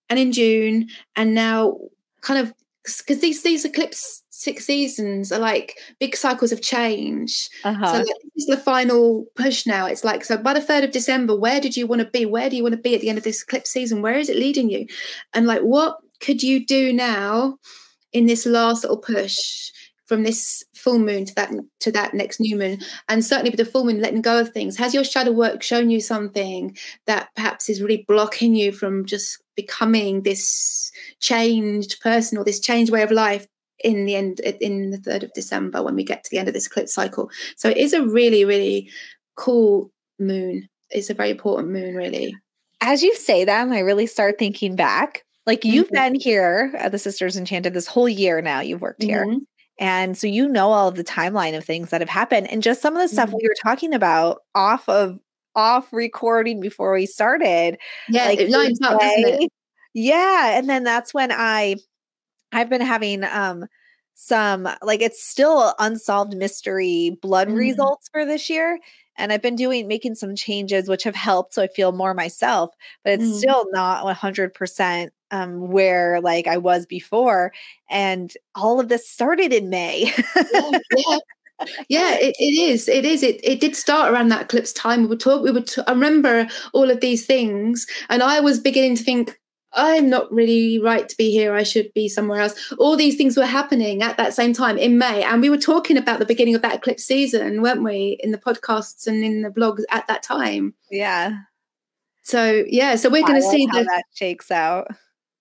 and 0.09 0.19
in 0.19 0.33
June, 0.33 0.89
and 1.17 1.35
now 1.35 1.79
kind 2.21 2.41
of 2.41 2.55
because 2.85 3.21
these 3.21 3.43
these 3.43 3.65
eclipse 3.65 4.23
six 4.31 4.65
seasons 4.65 5.31
are 5.33 5.39
like 5.39 5.77
big 5.99 6.17
cycles 6.17 6.51
of 6.53 6.63
change. 6.63 7.51
uh-huh. 7.65 7.93
So 7.93 7.99
like, 7.99 8.07
this 8.07 8.45
is 8.45 8.47
the 8.47 8.57
final 8.57 9.27
push 9.35 9.67
now. 9.67 9.87
It's 9.87 10.05
like 10.05 10.25
so 10.25 10.37
by 10.39 10.55
the 10.55 10.61
third 10.63 10.85
of 10.85 10.93
December, 10.93 11.37
where 11.37 11.61
did 11.61 11.77
you 11.77 11.87
want 11.87 12.01
to 12.03 12.09
be? 12.09 12.27
Where 12.27 12.49
do 12.49 12.57
you 12.57 12.63
want 12.63 12.75
to 12.75 12.81
be 12.81 12.95
at 12.95 13.01
the 13.01 13.09
end 13.09 13.19
of 13.19 13.25
this 13.25 13.43
eclipse 13.43 13.71
season? 13.71 14.03
Where 14.03 14.15
is 14.19 14.29
it 14.29 14.37
leading 14.37 14.71
you? 14.71 14.87
And 15.35 15.47
like 15.47 15.61
what 15.63 15.99
could 16.21 16.43
you 16.43 16.65
do 16.65 16.93
now 16.93 17.59
in 18.13 18.27
this 18.27 18.47
last 18.47 18.83
little 18.85 18.99
push 18.99 19.71
from 20.07 20.25
this 20.25 20.65
full 20.75 20.99
moon 20.99 21.25
to 21.25 21.35
that 21.35 21.53
to 21.81 21.93
that 21.93 22.15
next 22.15 22.41
new 22.41 22.57
moon? 22.57 22.79
And 23.09 23.25
certainly 23.25 23.51
with 23.51 23.59
the 23.59 23.65
full 23.65 23.85
moon, 23.85 24.01
letting 24.01 24.23
go 24.23 24.41
of 24.41 24.51
things. 24.51 24.77
Has 24.77 24.95
your 24.95 25.05
shadow 25.05 25.33
work 25.33 25.63
shown 25.63 25.91
you 25.91 26.01
something 26.01 26.77
that 27.07 27.29
perhaps 27.37 27.69
is 27.69 27.83
really 27.83 28.05
blocking 28.09 28.55
you 28.55 28.73
from 28.73 29.07
just 29.07 29.43
becoming 29.57 30.23
this 30.23 30.91
changed 31.21 32.01
person 32.01 32.39
or 32.39 32.45
this 32.45 32.61
changed 32.61 32.93
way 32.93 33.03
of 33.03 33.11
life 33.11 33.47
in 33.83 34.05
the 34.05 34.15
end 34.15 34.41
in 34.41 34.91
the 34.91 34.99
3rd 34.99 35.23
of 35.23 35.33
december 35.33 35.83
when 35.83 35.95
we 35.95 36.05
get 36.05 36.23
to 36.23 36.29
the 36.31 36.37
end 36.37 36.49
of 36.49 36.53
this 36.53 36.67
eclipse 36.67 36.93
cycle 36.93 37.31
so 37.57 37.67
it 37.67 37.79
is 37.79 37.95
a 37.95 38.07
really 38.07 38.45
really 38.45 38.91
cool 39.37 39.91
moon 40.19 40.69
it's 40.91 41.09
a 41.09 41.15
very 41.15 41.31
important 41.31 41.71
moon 41.71 41.95
really 41.95 42.37
as 42.81 43.03
you 43.03 43.15
say 43.15 43.45
that, 43.45 43.69
I 43.69 43.81
really 43.81 44.07
start 44.07 44.39
thinking 44.39 44.75
back, 44.75 45.25
like 45.47 45.65
you've 45.65 45.91
Mhm. 45.91 45.93
been 45.93 46.15
here 46.17 46.73
at 46.77 46.93
the 46.93 46.99
Sisters 46.99 47.37
Enchanted 47.37 47.75
this 47.75 47.87
whole 47.87 48.09
year 48.09 48.41
now, 48.43 48.61
you've 48.61 48.81
worked 48.83 49.03
here. 49.05 49.29
Mhm. 49.29 49.47
And 49.79 50.17
so 50.19 50.27
you 50.27 50.49
know 50.49 50.71
all 50.73 50.89
of 50.89 50.97
the 50.97 51.05
timeline 51.05 51.57
of 51.57 51.65
things 51.65 51.91
that 51.91 52.01
have 52.03 52.11
happened 52.11 52.49
and 52.51 52.63
just 52.63 52.83
some 52.83 52.95
of 52.97 53.03
the 53.03 53.09
stuff 53.09 53.31
Mhm. 53.31 53.35
we 53.35 53.49
were 53.49 53.55
talking 53.63 53.95
about 53.95 54.43
off 54.55 54.89
of 54.89 55.19
off 55.57 55.93
recording 55.93 56.61
before 56.61 56.93
we 56.95 57.07
started. 57.07 57.79
yeah 58.09 58.27
like, 58.27 58.41
it 58.41 58.49
lines 58.49 58.79
up 58.83 58.99
doesn't 59.01 59.25
it 59.25 59.51
Yeah. 59.95 60.59
And 60.59 60.69
then 60.71 60.85
that's 60.85 61.13
when 61.15 61.33
I 61.33 61.77
I've 62.53 62.71
been 62.71 62.81
having 62.83 63.25
um 63.25 63.67
some 64.17 64.69
like 64.83 65.03
it's 65.03 65.23
still 65.25 65.75
unsolved 65.81 66.37
mystery 66.37 67.19
blood 67.23 67.49
Mhm. 67.49 67.57
results 67.57 68.09
for 68.13 68.25
this 68.27 68.51
year. 68.51 68.79
And 69.19 69.33
I've 69.33 69.43
been 69.43 69.57
doing 69.57 69.89
making 69.89 70.17
some 70.17 70.37
changes 70.37 70.89
which 70.89 71.05
have 71.05 71.17
helped 71.17 71.55
so 71.55 71.63
I 71.63 71.69
feel 71.69 71.93
more 71.93 72.15
myself, 72.15 72.71
but 73.05 73.15
it's 73.15 73.25
Mhm. 73.25 73.39
still 73.39 73.67
not 73.73 74.05
100% 74.05 75.13
um 75.31 75.71
where 75.71 76.21
like 76.21 76.47
I 76.47 76.57
was 76.57 76.87
before 76.87 77.53
and 77.89 78.33
all 78.55 78.81
of 78.81 78.89
this 78.89 79.09
started 79.09 79.53
in 79.53 79.71
May. 79.71 80.13
yeah, 80.53 80.79
yeah. 80.97 81.19
Yeah, 81.89 82.15
it, 82.15 82.35
it 82.39 82.59
is. 82.59 82.89
It 82.89 83.05
is. 83.05 83.23
It 83.23 83.39
it 83.45 83.61
did 83.61 83.77
start 83.77 84.11
around 84.11 84.29
that 84.29 84.43
eclipse 84.43 84.73
time. 84.73 85.03
We 85.03 85.09
would 85.09 85.21
talk. 85.21 85.43
We 85.43 85.51
would. 85.51 85.67
T- 85.67 85.83
I 85.87 85.91
remember 85.91 86.49
all 86.73 86.91
of 86.91 87.01
these 87.01 87.27
things, 87.27 87.87
and 88.09 88.23
I 88.23 88.41
was 88.41 88.59
beginning 88.59 88.97
to 88.97 89.05
think, 89.05 89.39
I'm 89.73 90.09
not 90.09 90.33
really 90.33 90.81
right 90.81 91.09
to 91.09 91.17
be 91.17 91.31
here. 91.31 91.55
I 91.55 91.63
should 91.63 91.93
be 91.95 92.09
somewhere 92.09 92.41
else. 92.41 92.73
All 92.79 92.97
these 92.97 93.17
things 93.17 93.37
were 93.37 93.47
happening 93.47 94.03
at 94.03 94.17
that 94.17 94.35
same 94.35 94.53
time 94.53 94.79
in 94.79 94.99
May, 94.99 95.23
and 95.23 95.41
we 95.41 95.51
were 95.51 95.59
talking 95.59 95.97
about 95.97 96.19
the 96.19 96.27
beginning 96.27 96.55
of 96.55 96.63
that 96.63 96.77
eclipse 96.77 97.05
season, 97.05 97.63
weren't 97.63 97.85
we, 97.85 98.19
in 98.21 98.31
the 98.31 98.39
podcasts 98.39 99.07
and 99.07 99.23
in 99.23 99.43
the 99.43 99.51
blogs 99.51 99.83
at 99.91 100.07
that 100.09 100.23
time? 100.23 100.75
yeah. 100.91 101.33
So 102.23 102.65
yeah, 102.69 102.97
so 102.97 103.11
we're 103.11 103.27
going 103.27 103.41
to 103.41 103.47
see 103.47 103.67
how 103.67 103.79
the 103.79 103.85
that 103.85 104.05
shakes 104.15 104.51
out. 104.51 104.89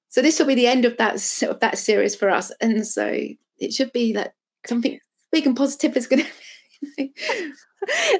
So 0.10 0.22
this 0.22 0.40
will 0.40 0.48
be 0.48 0.56
the 0.56 0.68
end 0.68 0.86
of 0.86 0.98
that 0.98 1.16
of 1.44 1.60
that 1.60 1.78
series 1.78 2.16
for 2.16 2.30
us, 2.30 2.52
and 2.60 2.86
so 2.86 3.16
it 3.60 3.74
should 3.74 3.92
be 3.94 4.14
that 4.14 4.34
something 4.66 5.00
big 5.32 5.46
and 5.46 5.56
positive 5.56 5.96
is 5.96 6.08
going 6.08 6.26
to. 6.98 7.10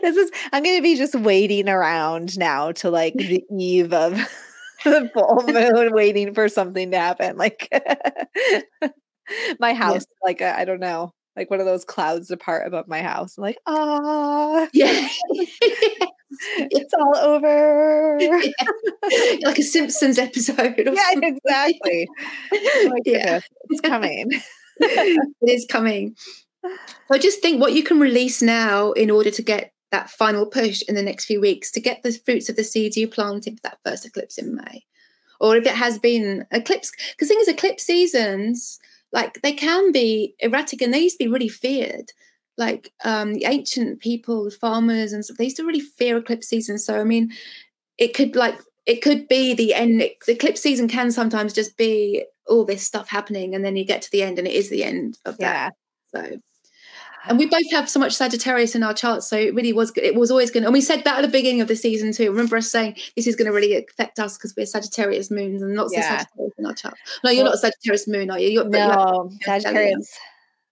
this 0.02 0.16
is 0.16 0.32
I'm 0.54 0.64
gonna 0.64 0.82
be 0.82 0.96
just 0.96 1.16
waiting 1.16 1.68
around 1.68 2.38
now 2.38 2.72
to 2.74 2.90
like 2.90 3.16
the 3.16 3.44
eve 3.58 3.92
of 3.94 4.14
the 4.84 5.10
full 5.14 5.44
moon, 5.48 5.94
waiting 5.94 6.34
for 6.34 6.48
something 6.48 6.92
to 6.92 7.00
happen. 7.00 7.38
Like 7.38 7.70
my 9.60 9.74
house, 9.74 10.06
like 10.24 10.42
I 10.42 10.62
I 10.62 10.66
don't 10.66 10.80
know, 10.80 11.12
like 11.36 11.50
one 11.50 11.60
of 11.60 11.66
those 11.66 11.86
clouds 11.86 12.30
apart 12.30 12.68
above 12.68 12.88
my 12.88 13.02
house. 13.02 13.38
I'm 13.38 13.44
like, 13.44 13.58
ah, 13.66 14.68
yeah. 14.74 15.10
it's 16.72 16.94
all 16.94 17.18
over. 17.18 18.20
like 19.44 19.60
a 19.60 19.64
Simpsons 19.64 20.18
episode. 20.28 20.76
Yeah, 20.78 21.12
exactly. 21.16 22.08
Oh 22.54 22.96
Yeah. 23.06 23.40
it's 23.70 23.82
coming. 23.82 24.30
it 24.80 25.30
is 25.42 25.66
coming. 25.70 26.16
So 27.12 27.18
just 27.18 27.42
think 27.42 27.60
what 27.62 27.74
you 27.74 27.84
can 27.84 28.00
release 28.00 28.42
now 28.42 28.92
in 28.92 29.10
order 29.10 29.32
to 29.32 29.42
get 29.42 29.74
that 29.92 30.10
final 30.10 30.46
push 30.46 30.84
in 30.88 30.96
the 30.96 31.02
next 31.02 31.26
few 31.26 31.42
weeks 31.42 31.72
to 31.72 31.80
get 31.80 32.04
the 32.04 32.12
fruits 32.12 32.50
of 32.50 32.56
the 32.56 32.64
seeds 32.64 32.96
you 32.96 33.08
planted 33.08 33.56
for 33.56 33.62
that 33.64 33.80
first 33.84 34.06
eclipse 34.06 34.38
in 34.38 34.56
May. 34.56 34.84
Or 35.40 35.56
if 35.56 35.66
it 35.66 35.74
has 35.76 35.98
been 35.98 36.46
eclipse, 36.52 36.92
because 37.12 37.30
thing 37.30 37.40
is, 37.40 37.48
eclipse 37.48 37.84
seasons, 37.84 38.78
like 39.12 39.42
they 39.42 39.54
can 39.54 39.92
be 39.92 40.36
erratic 40.40 40.82
and 40.82 40.94
they 40.94 41.00
used 41.00 41.18
to 41.18 41.24
be 41.26 41.32
really 41.32 41.48
feared. 41.50 42.12
Like 42.60 42.94
um 43.04 43.34
the 43.34 43.46
ancient 43.46 44.00
people, 44.00 44.44
the 44.44 44.52
farmers 44.52 45.14
and 45.14 45.26
stuff, 45.26 45.38
they 45.38 45.46
used 45.46 45.58
to 45.58 45.66
really 45.66 45.80
fear 45.80 46.18
eclipse 46.18 46.48
season. 46.48 46.78
So 46.78 47.00
I 47.00 47.04
mean, 47.04 47.32
it 47.98 48.14
could 48.14 48.36
like 48.36 48.60
it 48.86 49.02
could 49.02 49.28
be 49.28 49.54
the 49.54 49.74
end. 49.74 50.02
The 50.02 50.34
eclipse 50.34 50.62
season 50.62 50.88
can 50.88 51.12
sometimes 51.12 51.54
just 51.54 51.78
be 51.78 52.26
all 52.48 52.66
this 52.66 52.84
stuff 52.84 53.10
happening, 53.10 53.56
and 53.56 53.66
then 53.66 53.76
you 53.76 53.86
get 53.86 54.02
to 54.04 54.12
the 54.12 54.24
end, 54.24 54.38
and 54.38 54.48
it 54.48 54.54
is 54.54 54.70
the 54.70 54.84
end 54.84 55.18
of 55.26 55.38
that. 55.38 55.74
Yeah. 56.14 56.30
So 56.32 56.40
and 57.26 57.38
we 57.38 57.46
both 57.46 57.70
have 57.72 57.90
so 57.90 58.00
much 58.00 58.16
Sagittarius 58.16 58.76
in 58.76 58.84
our 58.84 58.94
charts, 58.94 59.28
so 59.28 59.38
it 59.38 59.54
really 59.54 59.74
was. 59.74 59.92
It 59.96 60.16
was 60.16 60.32
always 60.32 60.52
going, 60.52 60.64
and 60.64 60.74
we 60.74 60.82
said 60.82 61.04
that 61.04 61.18
at 61.18 61.22
the 61.22 61.28
beginning 61.28 61.62
of 61.62 61.68
the 61.68 61.76
season 61.76 62.12
too. 62.14 62.32
Remember 62.32 62.58
us 62.58 62.72
saying 62.72 62.96
this 63.16 63.28
is 63.28 63.36
going 63.36 63.46
to 63.46 63.52
really 63.52 63.76
affect 63.76 64.20
us 64.20 64.38
because 64.38 64.56
we're 64.56 64.66
Sagittarius 64.66 65.30
moons 65.30 65.62
and 65.62 65.76
lots 65.76 65.94
yeah. 65.94 66.00
of 66.00 66.06
Sagittarius 66.06 66.54
in 66.58 66.66
our 66.66 66.74
chart. 66.74 66.96
No, 67.24 67.30
you're 67.30 67.44
well, 67.44 67.52
not 67.52 67.56
a 67.56 67.58
Sagittarius 67.58 68.08
moon, 68.08 68.32
are 68.32 68.40
you? 68.40 68.50
You're, 68.50 68.70
no, 68.70 69.30
you're 69.32 69.60
Sagittarius. 69.60 70.18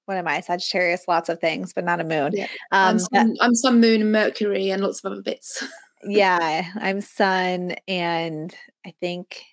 What 0.08 0.16
am 0.16 0.28
I? 0.28 0.40
Sagittarius, 0.40 1.06
lots 1.06 1.28
of 1.28 1.42
things, 1.42 1.74
but 1.74 1.84
not 1.84 2.00
a 2.00 2.06
moon. 2.06 2.32
Yeah. 2.34 2.48
Um, 2.72 2.96
I'm, 2.96 3.00
some, 3.00 3.34
I'm 3.42 3.56
some 3.56 3.82
moon 3.82 4.00
and 4.00 4.12
Mercury 4.14 4.70
and 4.70 4.82
lots 4.82 5.04
of 5.04 5.12
other 5.12 5.22
bits. 5.22 5.62
yeah, 6.08 6.72
I'm 6.76 7.02
Sun, 7.02 7.76
and 7.90 8.56
I 8.86 8.94
think 9.02 9.44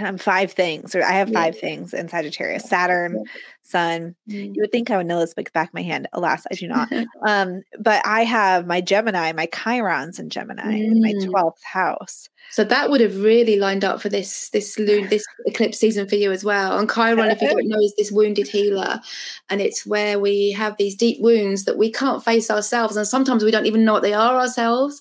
I'm 0.00 0.18
five 0.18 0.52
things, 0.52 0.94
or 0.94 1.02
I 1.02 1.12
have 1.12 1.30
five 1.30 1.54
yeah. 1.54 1.60
things 1.60 1.94
in 1.94 2.08
Sagittarius 2.08 2.68
Saturn, 2.68 3.24
Sun. 3.62 4.14
Mm. 4.28 4.54
You 4.54 4.62
would 4.62 4.72
think 4.72 4.90
I 4.90 4.96
would 4.96 5.06
know 5.06 5.20
this 5.20 5.34
but 5.34 5.52
back 5.52 5.68
of 5.68 5.74
my 5.74 5.82
hand. 5.82 6.08
Alas, 6.12 6.44
I 6.50 6.54
do 6.54 6.68
not. 6.68 6.92
um, 7.26 7.62
but 7.78 8.02
I 8.06 8.24
have 8.24 8.66
my 8.66 8.80
Gemini, 8.80 9.32
my 9.32 9.46
Chiron's 9.46 10.18
in 10.18 10.30
Gemini, 10.30 10.62
mm. 10.62 10.84
in 10.84 11.00
my 11.00 11.12
12th 11.12 11.62
house. 11.62 12.28
So 12.50 12.64
that 12.64 12.90
would 12.90 13.00
have 13.00 13.22
really 13.22 13.58
lined 13.58 13.84
up 13.84 14.00
for 14.02 14.08
this 14.08 14.50
this 14.50 14.78
loon, 14.78 15.08
this 15.08 15.24
eclipse 15.46 15.78
season 15.78 16.08
for 16.08 16.16
you 16.16 16.32
as 16.32 16.44
well. 16.44 16.78
And 16.78 16.90
Chiron, 16.90 17.30
if 17.30 17.40
you 17.40 17.48
don't 17.48 17.68
know, 17.68 17.78
is 17.78 17.94
this 17.96 18.12
wounded 18.12 18.48
healer, 18.48 19.00
and 19.48 19.60
it's 19.60 19.86
where 19.86 20.18
we 20.18 20.50
have 20.52 20.76
these 20.76 20.94
deep 20.94 21.20
wounds 21.20 21.64
that 21.64 21.78
we 21.78 21.90
can't 21.90 22.22
face 22.22 22.50
ourselves, 22.50 22.96
and 22.96 23.06
sometimes 23.06 23.44
we 23.44 23.50
don't 23.50 23.66
even 23.66 23.84
know 23.84 23.94
what 23.94 24.02
they 24.02 24.12
are 24.12 24.38
ourselves. 24.38 25.00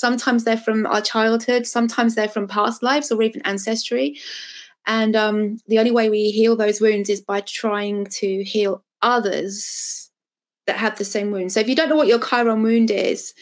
Sometimes 0.00 0.44
they're 0.44 0.56
from 0.56 0.86
our 0.86 1.02
childhood, 1.02 1.66
sometimes 1.66 2.14
they're 2.14 2.26
from 2.26 2.48
past 2.48 2.82
lives 2.82 3.12
or 3.12 3.22
even 3.22 3.42
ancestry. 3.42 4.18
And 4.86 5.14
um, 5.14 5.58
the 5.68 5.78
only 5.78 5.90
way 5.90 6.08
we 6.08 6.30
heal 6.30 6.56
those 6.56 6.80
wounds 6.80 7.10
is 7.10 7.20
by 7.20 7.42
trying 7.42 8.06
to 8.06 8.42
heal 8.42 8.82
others 9.02 10.10
that 10.66 10.76
have 10.76 10.96
the 10.96 11.04
same 11.04 11.30
wound. 11.30 11.52
So 11.52 11.60
if 11.60 11.68
you 11.68 11.76
don't 11.76 11.90
know 11.90 11.96
what 11.96 12.08
your 12.08 12.18
Chiron 12.18 12.62
wound 12.62 12.90
is, 12.90 13.34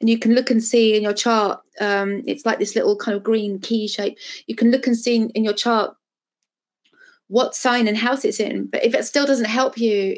and 0.00 0.10
you 0.10 0.18
can 0.18 0.34
look 0.34 0.50
and 0.50 0.64
see 0.64 0.96
in 0.96 1.02
your 1.04 1.12
chart, 1.12 1.60
um, 1.80 2.24
it's 2.26 2.44
like 2.44 2.58
this 2.58 2.74
little 2.74 2.96
kind 2.96 3.16
of 3.16 3.22
green 3.22 3.60
key 3.60 3.86
shape. 3.86 4.18
You 4.48 4.56
can 4.56 4.72
look 4.72 4.88
and 4.88 4.96
see 4.96 5.28
in, 5.32 5.44
your 5.44 5.52
chart 5.52 5.94
what 7.28 7.54
sign 7.54 7.86
and 7.86 7.96
house 7.96 8.24
it's 8.24 8.40
in. 8.40 8.66
But 8.66 8.84
if 8.84 8.94
it 8.94 9.04
still 9.04 9.26
doesn't 9.26 9.44
help 9.44 9.78
you, 9.78 10.16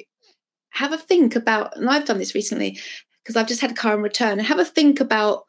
have 0.71 0.93
a 0.93 0.97
think 0.97 1.37
about, 1.37 1.77
and 1.77 1.91
I've 1.91 2.07
done 2.07 2.17
this 2.17 2.35
recently 2.35 2.79
because 3.23 3.37
I've 3.37 3.49
just 3.49 3.61
had 3.61 3.73
a 3.73 3.75
Chiron 3.75 4.01
return, 4.01 4.39
have 4.39 4.59
a 4.59 4.65
think 4.65 5.01
about 5.01 5.45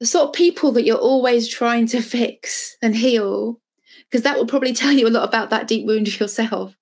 the 0.00 0.06
sort 0.06 0.28
of 0.28 0.32
people 0.32 0.72
that 0.72 0.84
you're 0.84 0.96
always 0.96 1.48
trying 1.48 1.86
to 1.88 2.00
fix 2.00 2.76
and 2.82 2.96
heal, 2.96 3.60
because 4.10 4.22
that 4.22 4.36
will 4.36 4.46
probably 4.46 4.72
tell 4.72 4.92
you 4.92 5.06
a 5.06 5.10
lot 5.10 5.28
about 5.28 5.50
that 5.50 5.68
deep 5.68 5.86
wound 5.86 6.08
of 6.08 6.18
yourself. 6.18 6.74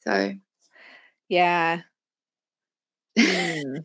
So, 0.00 0.32
yeah. 1.28 1.82
Mm. 3.18 3.82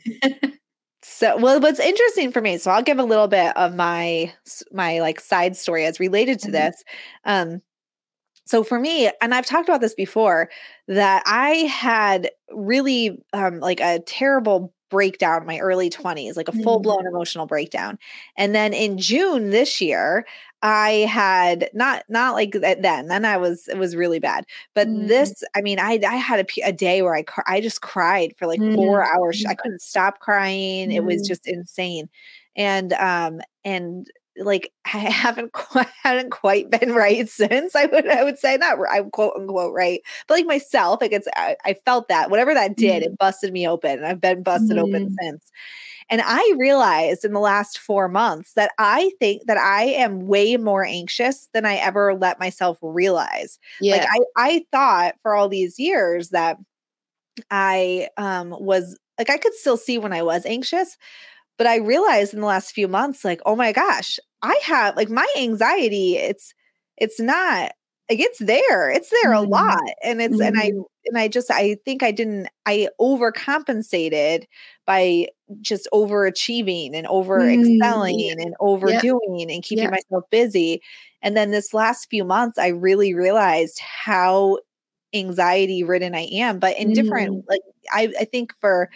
so, 1.01 1.35
well, 1.37 1.59
what's 1.59 1.79
interesting 1.79 2.31
for 2.31 2.39
me, 2.41 2.59
so 2.59 2.69
I'll 2.69 2.83
give 2.83 2.99
a 2.99 3.03
little 3.03 3.27
bit 3.27 3.57
of 3.57 3.75
my 3.75 4.31
my 4.71 4.99
like 4.99 5.19
side 5.19 5.57
story 5.57 5.83
as 5.85 5.99
related 5.99 6.39
to 6.41 6.45
mm-hmm. 6.45 6.53
this. 6.53 6.83
Um, 7.25 7.61
so 8.45 8.63
for 8.63 8.79
me, 8.79 9.09
and 9.21 9.33
I've 9.33 9.47
talked 9.47 9.67
about 9.67 9.81
this 9.81 9.95
before, 9.95 10.49
that 10.87 11.23
I 11.25 11.49
had 11.65 12.29
really 12.51 13.19
um, 13.33 13.59
like 13.59 13.79
a 13.79 13.99
terrible 13.99 14.74
breakdown 14.89 15.41
in 15.41 15.47
my 15.47 15.59
early 15.59 15.89
20s, 15.89 16.37
like 16.37 16.47
a 16.47 16.51
full 16.51 16.79
blown 16.79 17.03
mm. 17.03 17.09
emotional 17.09 17.45
breakdown. 17.45 17.97
And 18.37 18.53
then 18.53 18.73
in 18.73 18.97
June 18.97 19.49
this 19.49 19.81
year, 19.81 20.25
I 20.61 21.05
had 21.09 21.69
not 21.73 22.03
not 22.09 22.33
like 22.33 22.53
that 22.53 22.81
then. 22.81 23.07
Then 23.07 23.25
I 23.25 23.37
was 23.37 23.67
it 23.67 23.77
was 23.77 23.95
really 23.95 24.19
bad. 24.19 24.45
But 24.73 24.87
mm. 24.87 25.07
this, 25.07 25.43
I 25.55 25.61
mean, 25.61 25.79
I 25.79 25.99
I 26.07 26.15
had 26.15 26.39
a, 26.39 26.67
a 26.67 26.73
day 26.73 27.01
where 27.01 27.15
I 27.15 27.23
I 27.45 27.61
just 27.61 27.81
cried 27.81 28.33
for 28.37 28.47
like 28.47 28.59
mm. 28.59 28.75
four 28.75 29.03
hours. 29.03 29.43
I 29.47 29.55
couldn't 29.55 29.81
stop 29.81 30.19
crying. 30.19 30.91
It 30.91 31.03
was 31.03 31.21
mm. 31.23 31.27
just 31.27 31.47
insane. 31.47 32.09
And 32.55 32.93
um 32.93 33.41
and 33.63 34.07
like 34.37 34.71
I 34.85 34.99
haven't 34.99 35.53
quite 35.53 35.87
haven't 36.03 36.31
quite 36.31 36.69
been 36.69 36.93
right 36.93 37.27
since. 37.29 37.75
I 37.75 37.85
would 37.85 38.07
I 38.09 38.23
would 38.23 38.37
say 38.37 38.57
that 38.57 38.77
I'm 38.89 39.11
quote 39.11 39.33
unquote 39.35 39.73
right, 39.73 40.01
but 40.27 40.35
like 40.35 40.45
myself, 40.45 41.01
like 41.01 41.11
it's 41.11 41.27
I, 41.35 41.55
I 41.65 41.75
felt 41.85 42.07
that 42.09 42.29
whatever 42.29 42.53
that 42.53 42.75
did, 42.75 43.03
mm. 43.03 43.07
it 43.07 43.17
busted 43.17 43.53
me 43.53 43.67
open, 43.67 43.91
and 43.91 44.05
I've 44.05 44.21
been 44.21 44.43
busted 44.43 44.77
mm. 44.77 44.81
open 44.81 45.15
since. 45.21 45.51
And 46.07 46.21
I 46.23 46.53
realized 46.57 47.25
in 47.25 47.33
the 47.33 47.39
last 47.39 47.79
four 47.79 48.07
months 48.07 48.53
that 48.53 48.71
I 48.77 49.11
think 49.19 49.47
that 49.47 49.57
I 49.57 49.85
am 49.85 50.27
way 50.27 50.55
more 50.55 50.85
anxious 50.85 51.49
than 51.51 51.65
I 51.65 51.75
ever 51.75 52.13
let 52.13 52.39
myself 52.39 52.77
realize. 52.81 53.57
Yeah. 53.81 53.97
Like 53.97 54.07
I 54.11 54.19
I 54.37 54.65
thought 54.71 55.15
for 55.23 55.33
all 55.33 55.49
these 55.49 55.79
years 55.79 56.29
that 56.29 56.57
I 57.49 58.09
um 58.17 58.55
was 58.59 58.97
like 59.17 59.29
I 59.29 59.37
could 59.37 59.53
still 59.55 59.77
see 59.77 59.97
when 59.97 60.13
I 60.13 60.21
was 60.21 60.45
anxious, 60.45 60.97
but 61.57 61.67
I 61.67 61.77
realized 61.77 62.33
in 62.33 62.41
the 62.41 62.45
last 62.45 62.71
few 62.71 62.87
months, 62.87 63.23
like, 63.23 63.41
oh 63.45 63.55
my 63.55 63.71
gosh, 63.71 64.19
I 64.41 64.59
have 64.63 64.95
like 64.95 65.09
my 65.09 65.27
anxiety, 65.37 66.17
it's 66.17 66.53
it's 66.97 67.19
not 67.19 67.71
like 68.09 68.19
it's 68.19 68.39
there. 68.39 68.89
It's 68.91 69.09
there 69.09 69.31
mm-hmm. 69.31 69.45
a 69.45 69.49
lot. 69.49 69.81
And 70.03 70.21
it's 70.21 70.35
mm-hmm. 70.35 70.43
and 70.43 70.59
I 70.59 70.69
mm-hmm. 70.69 70.81
and 71.05 71.17
I 71.17 71.27
just 71.27 71.49
I 71.49 71.77
think 71.85 72.03
I 72.03 72.11
didn't 72.11 72.47
I 72.65 72.89
overcompensated 72.99 74.45
by 74.85 75.27
just 75.61 75.87
overachieving 75.93 76.91
and 76.93 77.07
over 77.07 77.39
excelling 77.39 78.19
mm-hmm. 78.19 78.41
and 78.41 78.55
overdoing 78.59 79.39
yep. 79.39 79.49
and 79.49 79.63
keeping 79.63 79.85
yep. 79.85 79.91
myself 79.91 80.23
busy. 80.29 80.81
And 81.21 81.35
then 81.35 81.51
this 81.51 81.73
last 81.73 82.07
few 82.09 82.23
months, 82.23 82.59
I 82.59 82.67
really 82.67 83.15
realized 83.15 83.79
how 83.79 84.59
anxiety 85.13 85.83
ridden 85.83 86.13
I 86.13 86.27
am, 86.33 86.59
but 86.59 86.77
in 86.77 86.93
different 86.93 87.37
mm. 87.37 87.43
like 87.49 87.61
I, 87.91 88.13
I 88.19 88.25
think 88.25 88.53
for 88.59 88.89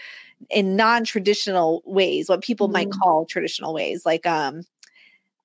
in 0.50 0.76
non-traditional 0.76 1.82
ways, 1.86 2.30
what 2.30 2.42
people 2.42 2.70
mm. 2.70 2.74
might 2.74 2.92
call 2.92 3.26
traditional 3.26 3.74
ways, 3.74 4.06
like 4.06 4.26
um 4.26 4.64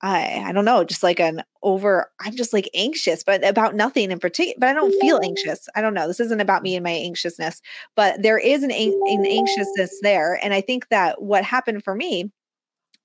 I 0.01 0.43
I 0.45 0.51
don't 0.51 0.65
know, 0.65 0.83
just 0.83 1.03
like 1.03 1.19
an 1.19 1.43
over 1.63 2.11
I'm 2.19 2.35
just 2.35 2.53
like 2.53 2.69
anxious, 2.73 3.23
but 3.23 3.45
about 3.47 3.75
nothing 3.75 4.11
in 4.11 4.19
particular. 4.19 4.55
But 4.59 4.69
I 4.69 4.73
don't 4.73 4.99
feel 5.01 5.19
anxious. 5.23 5.67
I 5.75 5.81
don't 5.81 5.93
know. 5.93 6.07
This 6.07 6.19
isn't 6.19 6.41
about 6.41 6.63
me 6.63 6.75
and 6.75 6.83
my 6.83 6.91
anxiousness, 6.91 7.61
but 7.95 8.21
there 8.21 8.37
is 8.37 8.63
an, 8.63 8.71
an 8.71 9.25
anxiousness 9.25 9.99
there. 10.01 10.39
And 10.43 10.53
I 10.53 10.61
think 10.61 10.89
that 10.89 11.21
what 11.21 11.43
happened 11.43 11.83
for 11.83 11.95
me 11.95 12.31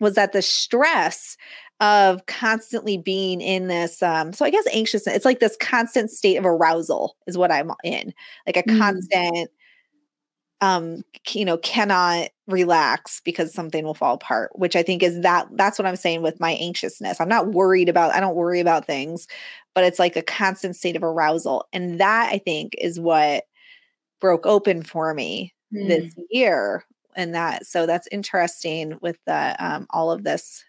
was 0.01 0.15
that 0.15 0.33
the 0.33 0.43
stress 0.43 1.37
of 1.81 2.27
constantly 2.27 2.99
being 2.99 3.41
in 3.41 3.69
this 3.69 4.03
um 4.03 4.33
so 4.35 4.45
i 4.45 4.51
guess 4.51 4.67
anxiousness 4.73 5.17
it's 5.17 5.25
like 5.25 5.41
this 5.41 5.57
constant 5.59 6.11
state 6.11 6.37
of 6.37 6.45
arousal 6.45 7.17
is 7.27 7.39
what 7.39 7.51
i'm 7.51 7.71
in 7.85 8.13
like 8.47 8.57
a 8.57 8.63
mm. 8.63 8.79
constant 8.79 9.51
um 10.61 11.03
you 11.31 11.45
know 11.45 11.57
cannot 11.59 12.29
relax 12.47 13.21
because 13.25 13.53
something 13.53 13.85
will 13.85 13.95
fall 13.95 14.15
apart 14.15 14.51
which 14.59 14.77
i 14.77 14.83
think 14.83 15.03
is 15.03 15.21
that 15.21 15.47
that's 15.53 15.79
what 15.79 15.87
i'm 15.87 15.97
saying 15.97 16.23
with 16.23 16.41
my 16.41 16.53
anxiousness 16.53 17.21
i'm 17.21 17.29
not 17.29 17.49
worried 17.49 17.89
about 17.89 18.13
i 18.13 18.21
don't 18.21 18.37
worry 18.37 18.61
about 18.61 18.87
things 18.87 19.27
but 19.75 19.85
it's 19.85 19.99
like 19.99 20.17
a 20.17 20.23
constant 20.23 20.77
state 20.77 20.97
of 20.97 21.03
arousal 21.03 21.67
and 21.73 22.01
that 22.01 22.31
i 22.33 22.39
think 22.39 22.75
is 22.79 23.01
what 23.01 23.45
broke 24.21 24.47
open 24.47 24.83
for 24.83 25.15
me 25.15 25.55
mm. 25.75 25.89
this 25.89 26.15
year 26.31 26.85
and 27.17 27.35
that 27.35 27.67
so 27.67 27.87
that's 27.87 28.09
interesting 28.13 28.99
with 29.01 29.19
the 29.27 29.57
um 29.65 29.87
all 29.91 30.11
of 30.11 30.25
this 30.25 30.65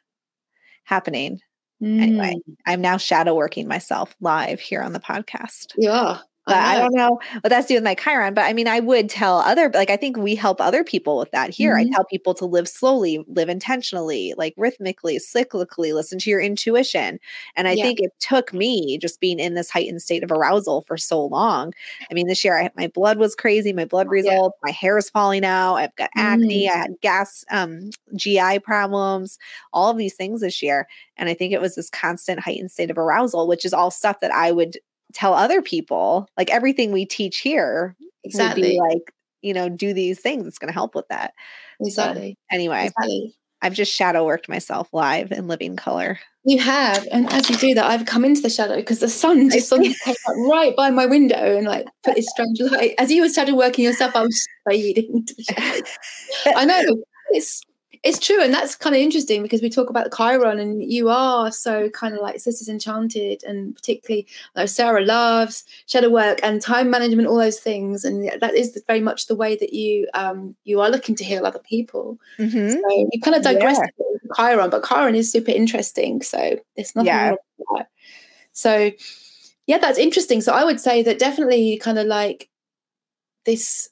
happening 0.83 1.39
mm. 1.81 2.01
anyway 2.01 2.35
i'm 2.65 2.81
now 2.81 2.97
shadow 2.97 3.35
working 3.35 3.67
myself 3.67 4.15
live 4.21 4.59
here 4.59 4.81
on 4.81 4.93
the 4.93 4.99
podcast 4.99 5.73
yeah 5.77 6.19
but 6.45 6.55
I, 6.55 6.75
I, 6.75 6.79
don't 6.79 6.95
know 6.95 7.19
what 7.41 7.49
that's 7.49 7.67
doing 7.67 7.77
with 7.77 7.83
my 7.83 7.93
Chiron. 7.93 8.33
But 8.33 8.45
I 8.45 8.53
mean, 8.53 8.67
I 8.67 8.79
would 8.79 9.09
tell 9.09 9.37
other, 9.39 9.69
like, 9.73 9.91
I 9.91 9.95
think 9.97 10.17
we 10.17 10.33
help 10.33 10.59
other 10.59 10.83
people 10.83 11.17
with 11.17 11.29
that 11.31 11.51
here. 11.51 11.75
Mm-hmm. 11.75 11.93
I 11.93 11.95
tell 11.95 12.05
people 12.05 12.33
to 12.35 12.45
live 12.45 12.67
slowly, 12.67 13.23
live 13.27 13.47
intentionally, 13.47 14.33
like 14.37 14.55
rhythmically, 14.57 15.19
cyclically, 15.19 15.93
listen 15.93 16.17
to 16.19 16.29
your 16.31 16.41
intuition. 16.41 17.19
And 17.55 17.67
I 17.67 17.73
yeah. 17.73 17.83
think 17.83 17.99
it 17.99 18.11
took 18.19 18.53
me 18.53 18.97
just 18.97 19.19
being 19.19 19.39
in 19.39 19.53
this 19.53 19.69
heightened 19.69 20.01
state 20.01 20.23
of 20.23 20.31
arousal 20.31 20.81
for 20.81 20.97
so 20.97 21.23
long. 21.23 21.73
I 22.09 22.13
mean, 22.13 22.27
this 22.27 22.43
year 22.43 22.57
I, 22.57 22.71
my 22.75 22.87
blood 22.87 23.19
was 23.19 23.35
crazy, 23.35 23.71
my 23.71 23.85
blood 23.85 24.09
results, 24.09 24.57
yeah. 24.63 24.69
my 24.69 24.71
hair 24.71 24.97
is 24.97 25.11
falling 25.11 25.45
out, 25.45 25.75
I've 25.75 25.95
got 25.95 26.09
acne, 26.15 26.65
mm-hmm. 26.65 26.75
I 26.75 26.81
had 26.81 26.91
gas, 27.01 27.45
um, 27.51 27.91
GI 28.15 28.59
problems, 28.59 29.37
all 29.73 29.91
of 29.91 29.97
these 29.97 30.15
things 30.15 30.41
this 30.41 30.63
year. 30.63 30.87
And 31.17 31.29
I 31.29 31.35
think 31.35 31.53
it 31.53 31.61
was 31.61 31.75
this 31.75 31.89
constant 31.89 32.39
heightened 32.39 32.71
state 32.71 32.89
of 32.89 32.97
arousal, 32.97 33.47
which 33.47 33.63
is 33.63 33.73
all 33.73 33.91
stuff 33.91 34.21
that 34.21 34.31
I 34.31 34.51
would 34.51 34.77
tell 35.13 35.33
other 35.33 35.61
people 35.61 36.27
like 36.37 36.49
everything 36.49 36.91
we 36.91 37.05
teach 37.05 37.39
here 37.39 37.95
exactly 38.23 38.77
like 38.77 39.13
you 39.41 39.53
know 39.53 39.69
do 39.69 39.93
these 39.93 40.19
things 40.19 40.45
it's 40.45 40.57
going 40.57 40.67
to 40.67 40.73
help 40.73 40.95
with 40.95 41.07
that 41.09 41.33
exactly 41.79 42.37
so, 42.51 42.55
anyway 42.55 42.85
exactly. 42.85 43.35
I've 43.61 43.73
just 43.73 43.93
shadow 43.93 44.25
worked 44.25 44.49
myself 44.49 44.89
live 44.91 45.31
in 45.31 45.47
living 45.47 45.75
color. 45.75 46.19
You 46.43 46.59
have, 46.59 47.07
and 47.11 47.31
as 47.31 47.47
you 47.47 47.55
do 47.57 47.75
that, 47.75 47.85
I've 47.85 48.07
come 48.07 48.25
into 48.25 48.41
the 48.41 48.49
shadow 48.49 48.75
because 48.75 48.99
the 48.99 49.07
sun 49.07 49.51
just 49.51 49.69
suddenly 49.69 49.93
came 50.03 50.15
up 50.27 50.35
right 50.49 50.75
by 50.75 50.89
my 50.89 51.05
window 51.05 51.57
and 51.57 51.67
like 51.67 51.85
put 52.03 52.15
this 52.15 52.27
strange 52.29 52.59
light. 52.59 52.95
As 52.97 53.11
you 53.11 53.21
were 53.21 53.29
shadow 53.29 53.53
working 53.53 53.85
yourself, 53.85 54.15
I 54.15 54.23
was 54.23 54.47
fading 54.69 55.11
into 55.13 55.35
the 55.35 55.43
shadow. 55.43 56.57
I 56.57 56.65
know 56.65 56.81
it's 57.29 57.61
it's 58.03 58.17
true, 58.17 58.41
and 58.41 58.51
that's 58.51 58.75
kind 58.75 58.95
of 58.95 59.01
interesting 59.01 59.43
because 59.43 59.61
we 59.61 59.69
talk 59.69 59.89
about 59.89 60.09
the 60.09 60.15
Chiron, 60.15 60.59
and 60.59 60.83
you 60.83 61.09
are 61.09 61.51
so 61.51 61.89
kind 61.89 62.15
of 62.15 62.21
like 62.21 62.39
Sisters 62.39 62.67
Enchanted, 62.67 63.43
and 63.43 63.75
particularly 63.75 64.25
like 64.55 64.69
Sarah 64.69 65.05
loves 65.05 65.63
shadow 65.85 66.09
work 66.09 66.39
and 66.41 66.61
time 66.61 66.89
management, 66.89 67.27
all 67.27 67.37
those 67.37 67.59
things, 67.59 68.03
and 68.03 68.31
that 68.41 68.55
is 68.55 68.81
very 68.87 69.01
much 69.01 69.27
the 69.27 69.35
way 69.35 69.55
that 69.55 69.73
you 69.73 70.07
um, 70.15 70.55
you 70.63 70.81
are 70.81 70.89
looking 70.89 71.13
to 71.15 71.23
heal 71.23 71.45
other 71.45 71.59
people. 71.59 72.17
Mm-hmm. 72.39 72.71
So 72.71 73.09
you 73.11 73.21
kind 73.21 73.35
of 73.35 73.43
digress 73.43 73.77
yeah. 73.79 74.05
Chiron, 74.35 74.71
but 74.71 74.83
Chiron 74.83 75.13
is 75.13 75.31
super 75.31 75.51
interesting. 75.51 76.23
So 76.23 76.59
there's 76.75 76.95
nothing 76.95 77.07
yeah. 77.07 77.35
wrong 77.69 77.85
So 78.53 78.91
yeah, 79.67 79.77
that's 79.77 79.99
interesting. 79.99 80.41
So 80.41 80.53
I 80.53 80.63
would 80.63 80.79
say 80.79 81.03
that 81.03 81.19
definitely 81.19 81.77
kind 81.77 81.99
of 81.99 82.07
like 82.07 82.49
this 83.45 83.90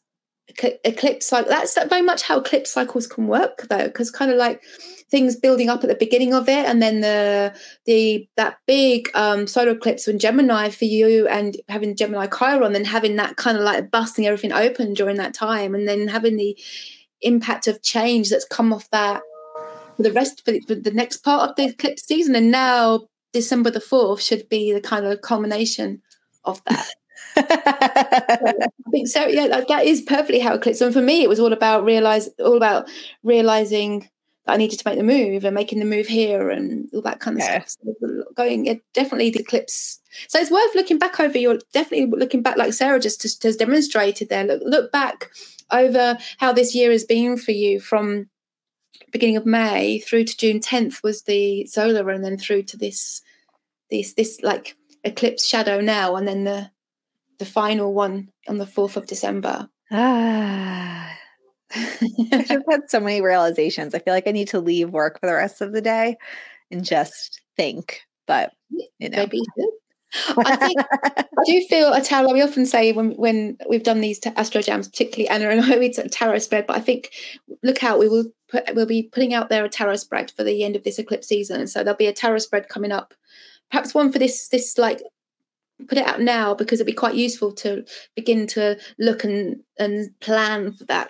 eclipse 0.83 1.31
like 1.31 1.47
that's 1.47 1.77
very 1.89 2.01
much 2.01 2.23
how 2.23 2.39
eclipse 2.39 2.71
cycles 2.71 3.07
can 3.07 3.27
work 3.27 3.67
though 3.69 3.85
because 3.85 4.09
kind 4.09 4.31
of 4.31 4.37
like 4.37 4.61
things 5.09 5.35
building 5.35 5.69
up 5.69 5.83
at 5.83 5.89
the 5.89 5.95
beginning 5.95 6.33
of 6.33 6.49
it 6.49 6.65
and 6.65 6.81
then 6.81 7.01
the 7.01 7.53
the 7.85 8.27
that 8.35 8.57
big 8.65 9.09
um 9.15 9.47
solar 9.47 9.71
eclipse 9.71 10.07
when 10.07 10.19
gemini 10.19 10.69
for 10.69 10.85
you 10.85 11.27
and 11.27 11.57
having 11.67 11.95
gemini 11.95 12.27
chiron 12.27 12.73
then 12.73 12.85
having 12.85 13.15
that 13.15 13.35
kind 13.35 13.57
of 13.57 13.63
like 13.63 13.91
busting 13.91 14.25
everything 14.25 14.51
open 14.51 14.93
during 14.93 15.17
that 15.17 15.33
time 15.33 15.75
and 15.75 15.87
then 15.87 16.07
having 16.07 16.35
the 16.35 16.57
impact 17.21 17.67
of 17.67 17.81
change 17.81 18.29
that's 18.29 18.45
come 18.45 18.73
off 18.73 18.89
that 18.91 19.21
for 19.97 20.03
the 20.03 20.11
rest 20.11 20.43
for 20.45 20.51
the, 20.51 20.61
for 20.61 20.75
the 20.75 20.91
next 20.91 21.17
part 21.17 21.49
of 21.49 21.55
the 21.55 21.65
eclipse 21.65 22.05
season 22.05 22.35
and 22.35 22.51
now 22.51 23.07
december 23.33 23.69
the 23.69 23.79
4th 23.79 24.21
should 24.21 24.47
be 24.49 24.71
the 24.71 24.81
kind 24.81 25.05
of 25.05 25.21
culmination 25.21 26.01
of 26.45 26.63
that 26.65 26.87
I 27.35 28.69
think 28.91 29.07
so. 29.07 29.27
Yeah, 29.27 29.47
that, 29.47 29.67
that 29.67 29.85
is 29.85 30.01
perfectly 30.01 30.39
how 30.39 30.55
it 30.55 30.61
clicks. 30.61 30.81
And 30.81 30.93
for 30.93 31.01
me, 31.01 31.23
it 31.23 31.29
was 31.29 31.39
all 31.39 31.53
about 31.53 31.85
realize, 31.85 32.29
all 32.39 32.57
about 32.57 32.89
realizing 33.23 34.09
that 34.45 34.53
I 34.53 34.57
needed 34.57 34.79
to 34.79 34.87
make 34.87 34.97
the 34.97 35.03
move 35.03 35.45
and 35.45 35.55
making 35.55 35.79
the 35.79 35.85
move 35.85 36.07
here 36.07 36.49
and 36.49 36.89
all 36.93 37.01
that 37.01 37.19
kind 37.19 37.37
of 37.37 37.43
yeah. 37.43 37.63
stuff. 37.65 37.85
So 38.01 38.23
going, 38.35 38.65
it, 38.65 38.81
definitely 38.93 39.29
the 39.29 39.43
clips. 39.43 39.99
So 40.27 40.39
it's 40.39 40.51
worth 40.51 40.75
looking 40.75 40.97
back 40.97 41.19
over 41.19 41.37
your. 41.37 41.59
Definitely 41.73 42.17
looking 42.17 42.41
back, 42.41 42.57
like 42.57 42.73
Sarah 42.73 42.99
just, 42.99 43.21
just 43.21 43.43
has 43.43 43.55
demonstrated 43.55 44.29
there. 44.29 44.43
Look, 44.43 44.61
look 44.65 44.91
back 44.91 45.29
over 45.71 46.17
how 46.37 46.51
this 46.51 46.73
year 46.73 46.91
has 46.91 47.05
been 47.05 47.37
for 47.37 47.51
you 47.51 47.79
from 47.79 48.29
beginning 49.11 49.37
of 49.37 49.45
May 49.45 49.99
through 49.99 50.25
to 50.25 50.37
June 50.37 50.59
10th 50.59 51.03
was 51.03 51.23
the 51.23 51.65
solar, 51.67 52.09
and 52.09 52.23
then 52.23 52.37
through 52.37 52.63
to 52.63 52.77
this, 52.77 53.21
this, 53.89 54.13
this 54.13 54.41
like 54.41 54.75
eclipse 55.03 55.47
shadow 55.47 55.79
now, 55.79 56.15
and 56.15 56.27
then 56.27 56.43
the 56.43 56.71
the 57.39 57.45
final 57.45 57.93
one 57.93 58.29
on 58.47 58.57
the 58.57 58.65
4th 58.65 58.95
of 58.95 59.07
December. 59.07 59.67
Ah. 59.91 61.15
I've 61.71 62.63
had 62.69 62.89
so 62.89 62.99
many 62.99 63.21
realizations. 63.21 63.93
I 63.93 63.99
feel 63.99 64.13
like 64.13 64.27
I 64.27 64.31
need 64.31 64.47
to 64.49 64.59
leave 64.59 64.89
work 64.89 65.19
for 65.19 65.27
the 65.27 65.33
rest 65.33 65.61
of 65.61 65.71
the 65.71 65.81
day 65.81 66.15
and 66.71 66.83
just 66.83 67.41
think. 67.55 68.01
But 68.27 68.51
you 68.69 69.09
know. 69.09 69.17
Maybe. 69.17 69.41
I 70.37 70.55
think 70.55 70.79
I 70.81 71.25
do 71.45 71.61
feel 71.69 71.93
a 71.93 72.01
tarot. 72.01 72.33
We 72.33 72.41
often 72.41 72.65
say 72.65 72.91
when 72.91 73.11
when 73.11 73.57
we've 73.69 73.83
done 73.83 74.01
these 74.01 74.19
astro 74.35 74.61
jams, 74.61 74.87
particularly 74.87 75.29
Anna 75.29 75.49
and 75.49 75.61
I, 75.61 75.77
we 75.79 75.87
a 75.87 76.09
tarot 76.09 76.39
spread. 76.39 76.65
But 76.65 76.77
I 76.77 76.79
think 76.79 77.11
look 77.61 77.83
out, 77.83 77.99
we 77.99 78.09
will 78.09 78.25
put 78.49 78.63
we'll 78.73 78.87
be 78.87 79.03
putting 79.03 79.33
out 79.33 79.49
there 79.49 79.63
a 79.63 79.69
tarot 79.69 79.97
spread 79.97 80.31
for 80.31 80.43
the 80.43 80.63
end 80.63 80.75
of 80.75 80.83
this 80.83 80.97
eclipse 80.97 81.27
season. 81.27 81.67
So 81.67 81.83
there'll 81.83 81.97
be 81.97 82.07
a 82.07 82.13
tarot 82.13 82.39
spread 82.39 82.69
coming 82.69 82.91
up, 82.91 83.13
perhaps 83.69 83.93
one 83.93 84.11
for 84.11 84.17
this 84.17 84.47
this 84.47 84.77
like 84.79 85.01
put 85.87 85.97
it 85.97 86.07
out 86.07 86.21
now 86.21 86.53
because 86.53 86.79
it'd 86.79 86.87
be 86.87 86.93
quite 86.93 87.15
useful 87.15 87.53
to 87.53 87.85
begin 88.15 88.47
to 88.47 88.77
look 88.97 89.23
and 89.23 89.57
and 89.77 90.09
plan 90.19 90.73
for 90.73 90.85
that 90.85 91.09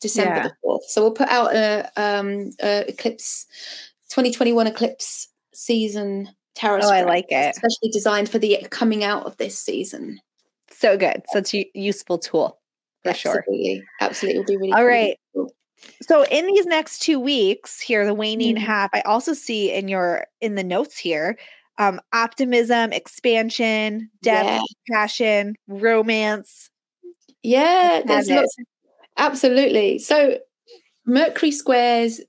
December 0.00 0.36
yeah. 0.36 0.42
the 0.44 0.54
fourth. 0.62 0.84
So 0.88 1.02
we'll 1.02 1.12
put 1.12 1.28
out 1.28 1.54
a, 1.54 1.90
um, 1.96 2.50
a 2.62 2.88
eclipse 2.88 3.46
2021 4.10 4.66
eclipse 4.66 5.28
season 5.52 6.28
tarot. 6.54 6.80
Oh, 6.82 6.90
I 6.90 7.02
like 7.02 7.26
it, 7.30 7.54
especially 7.54 7.90
designed 7.92 8.28
for 8.28 8.38
the 8.38 8.66
coming 8.70 9.04
out 9.04 9.26
of 9.26 9.36
this 9.36 9.58
season. 9.58 10.20
So 10.70 10.96
good, 10.96 11.22
such 11.28 11.54
a 11.54 11.68
useful 11.74 12.18
tool 12.18 12.58
for 13.02 13.10
absolutely. 13.10 13.76
sure. 13.76 13.84
Absolutely, 14.00 14.38
will 14.38 14.46
be 14.46 14.56
really. 14.56 14.72
All 14.72 14.86
right. 14.86 15.16
So 16.02 16.24
in 16.26 16.46
these 16.46 16.66
next 16.66 17.00
two 17.00 17.18
weeks 17.18 17.80
here, 17.80 18.04
the 18.04 18.14
waning 18.14 18.56
mm-hmm. 18.56 18.64
half, 18.64 18.90
I 18.92 19.00
also 19.02 19.32
see 19.32 19.72
in 19.72 19.88
your 19.88 20.26
in 20.40 20.54
the 20.54 20.64
notes 20.64 20.98
here 20.98 21.38
um, 21.80 21.98
optimism, 22.12 22.92
expansion, 22.92 24.10
depth, 24.22 24.46
yeah. 24.46 24.60
passion, 24.94 25.54
romance. 25.66 26.68
Yeah, 27.42 28.02
there's 28.04 28.28
lots. 28.28 28.54
Of, 28.58 28.66
absolutely. 29.16 29.98
So 29.98 30.38
Mercury 31.06 31.50
squares 31.50 32.20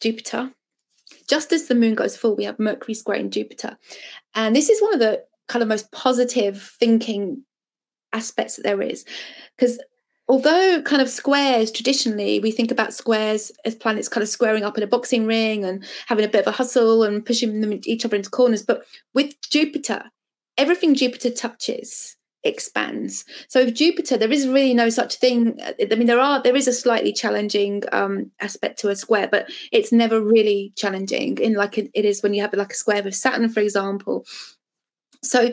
Jupiter. 0.00 0.52
Just 1.28 1.52
as 1.52 1.66
the 1.66 1.74
moon 1.74 1.96
goes 1.96 2.16
full, 2.16 2.36
we 2.36 2.44
have 2.44 2.60
Mercury 2.60 2.94
squaring 2.94 3.30
Jupiter. 3.30 3.76
And 4.36 4.54
this 4.54 4.70
is 4.70 4.80
one 4.80 4.94
of 4.94 5.00
the 5.00 5.24
kind 5.48 5.64
of 5.64 5.68
most 5.68 5.90
positive 5.90 6.62
thinking 6.78 7.42
aspects 8.12 8.56
that 8.56 8.62
there 8.62 8.80
is. 8.80 9.04
Because 9.56 9.80
although 10.30 10.80
kind 10.82 11.02
of 11.02 11.10
squares 11.10 11.72
traditionally 11.72 12.38
we 12.38 12.52
think 12.52 12.70
about 12.70 12.94
squares 12.94 13.50
as 13.64 13.74
planets 13.74 14.08
kind 14.08 14.22
of 14.22 14.28
squaring 14.28 14.62
up 14.62 14.78
in 14.78 14.84
a 14.84 14.86
boxing 14.86 15.26
ring 15.26 15.64
and 15.64 15.84
having 16.06 16.24
a 16.24 16.28
bit 16.28 16.42
of 16.42 16.46
a 16.46 16.56
hustle 16.56 17.02
and 17.02 17.26
pushing 17.26 17.60
them 17.60 17.80
each 17.84 18.04
other 18.04 18.16
into 18.16 18.30
corners 18.30 18.62
but 18.62 18.84
with 19.12 19.34
jupiter 19.50 20.04
everything 20.56 20.94
jupiter 20.94 21.30
touches 21.30 22.16
expands. 22.42 23.26
So 23.48 23.66
with 23.66 23.74
jupiter 23.74 24.16
there 24.16 24.32
is 24.32 24.48
really 24.48 24.72
no 24.72 24.88
such 24.88 25.16
thing 25.16 25.60
i 25.60 25.94
mean 25.94 26.06
there 26.06 26.20
are 26.20 26.42
there 26.42 26.56
is 26.56 26.66
a 26.66 26.72
slightly 26.72 27.12
challenging 27.12 27.82
um 27.92 28.30
aspect 28.40 28.78
to 28.78 28.88
a 28.88 28.96
square 28.96 29.28
but 29.30 29.50
it's 29.72 29.92
never 29.92 30.20
really 30.22 30.72
challenging 30.74 31.36
in 31.36 31.52
like 31.52 31.76
it 31.76 31.90
is 31.92 32.22
when 32.22 32.32
you 32.32 32.40
have 32.40 32.54
like 32.54 32.72
a 32.72 32.76
square 32.76 33.02
with 33.02 33.14
saturn 33.14 33.48
for 33.50 33.60
example. 33.60 34.24
So 35.22 35.52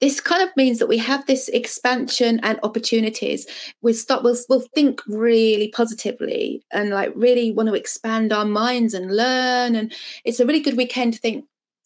this 0.00 0.20
kind 0.20 0.42
of 0.42 0.56
means 0.56 0.78
that 0.78 0.86
we 0.86 0.98
have 0.98 1.26
this 1.26 1.48
expansion 1.48 2.38
and 2.42 2.60
opportunities. 2.62 3.46
We 3.82 3.92
start 3.92 4.22
we'll, 4.22 4.36
we'll 4.48 4.64
think 4.74 5.02
really 5.06 5.68
positively 5.68 6.64
and 6.70 6.90
like 6.90 7.12
really 7.16 7.50
want 7.52 7.68
to 7.68 7.74
expand 7.74 8.32
our 8.32 8.44
minds 8.44 8.94
and 8.94 9.14
learn 9.14 9.74
and 9.74 9.92
it's 10.24 10.40
a 10.40 10.46
really 10.46 10.60
good 10.60 10.76
weekend 10.76 11.14
to 11.14 11.18
think 11.18 11.44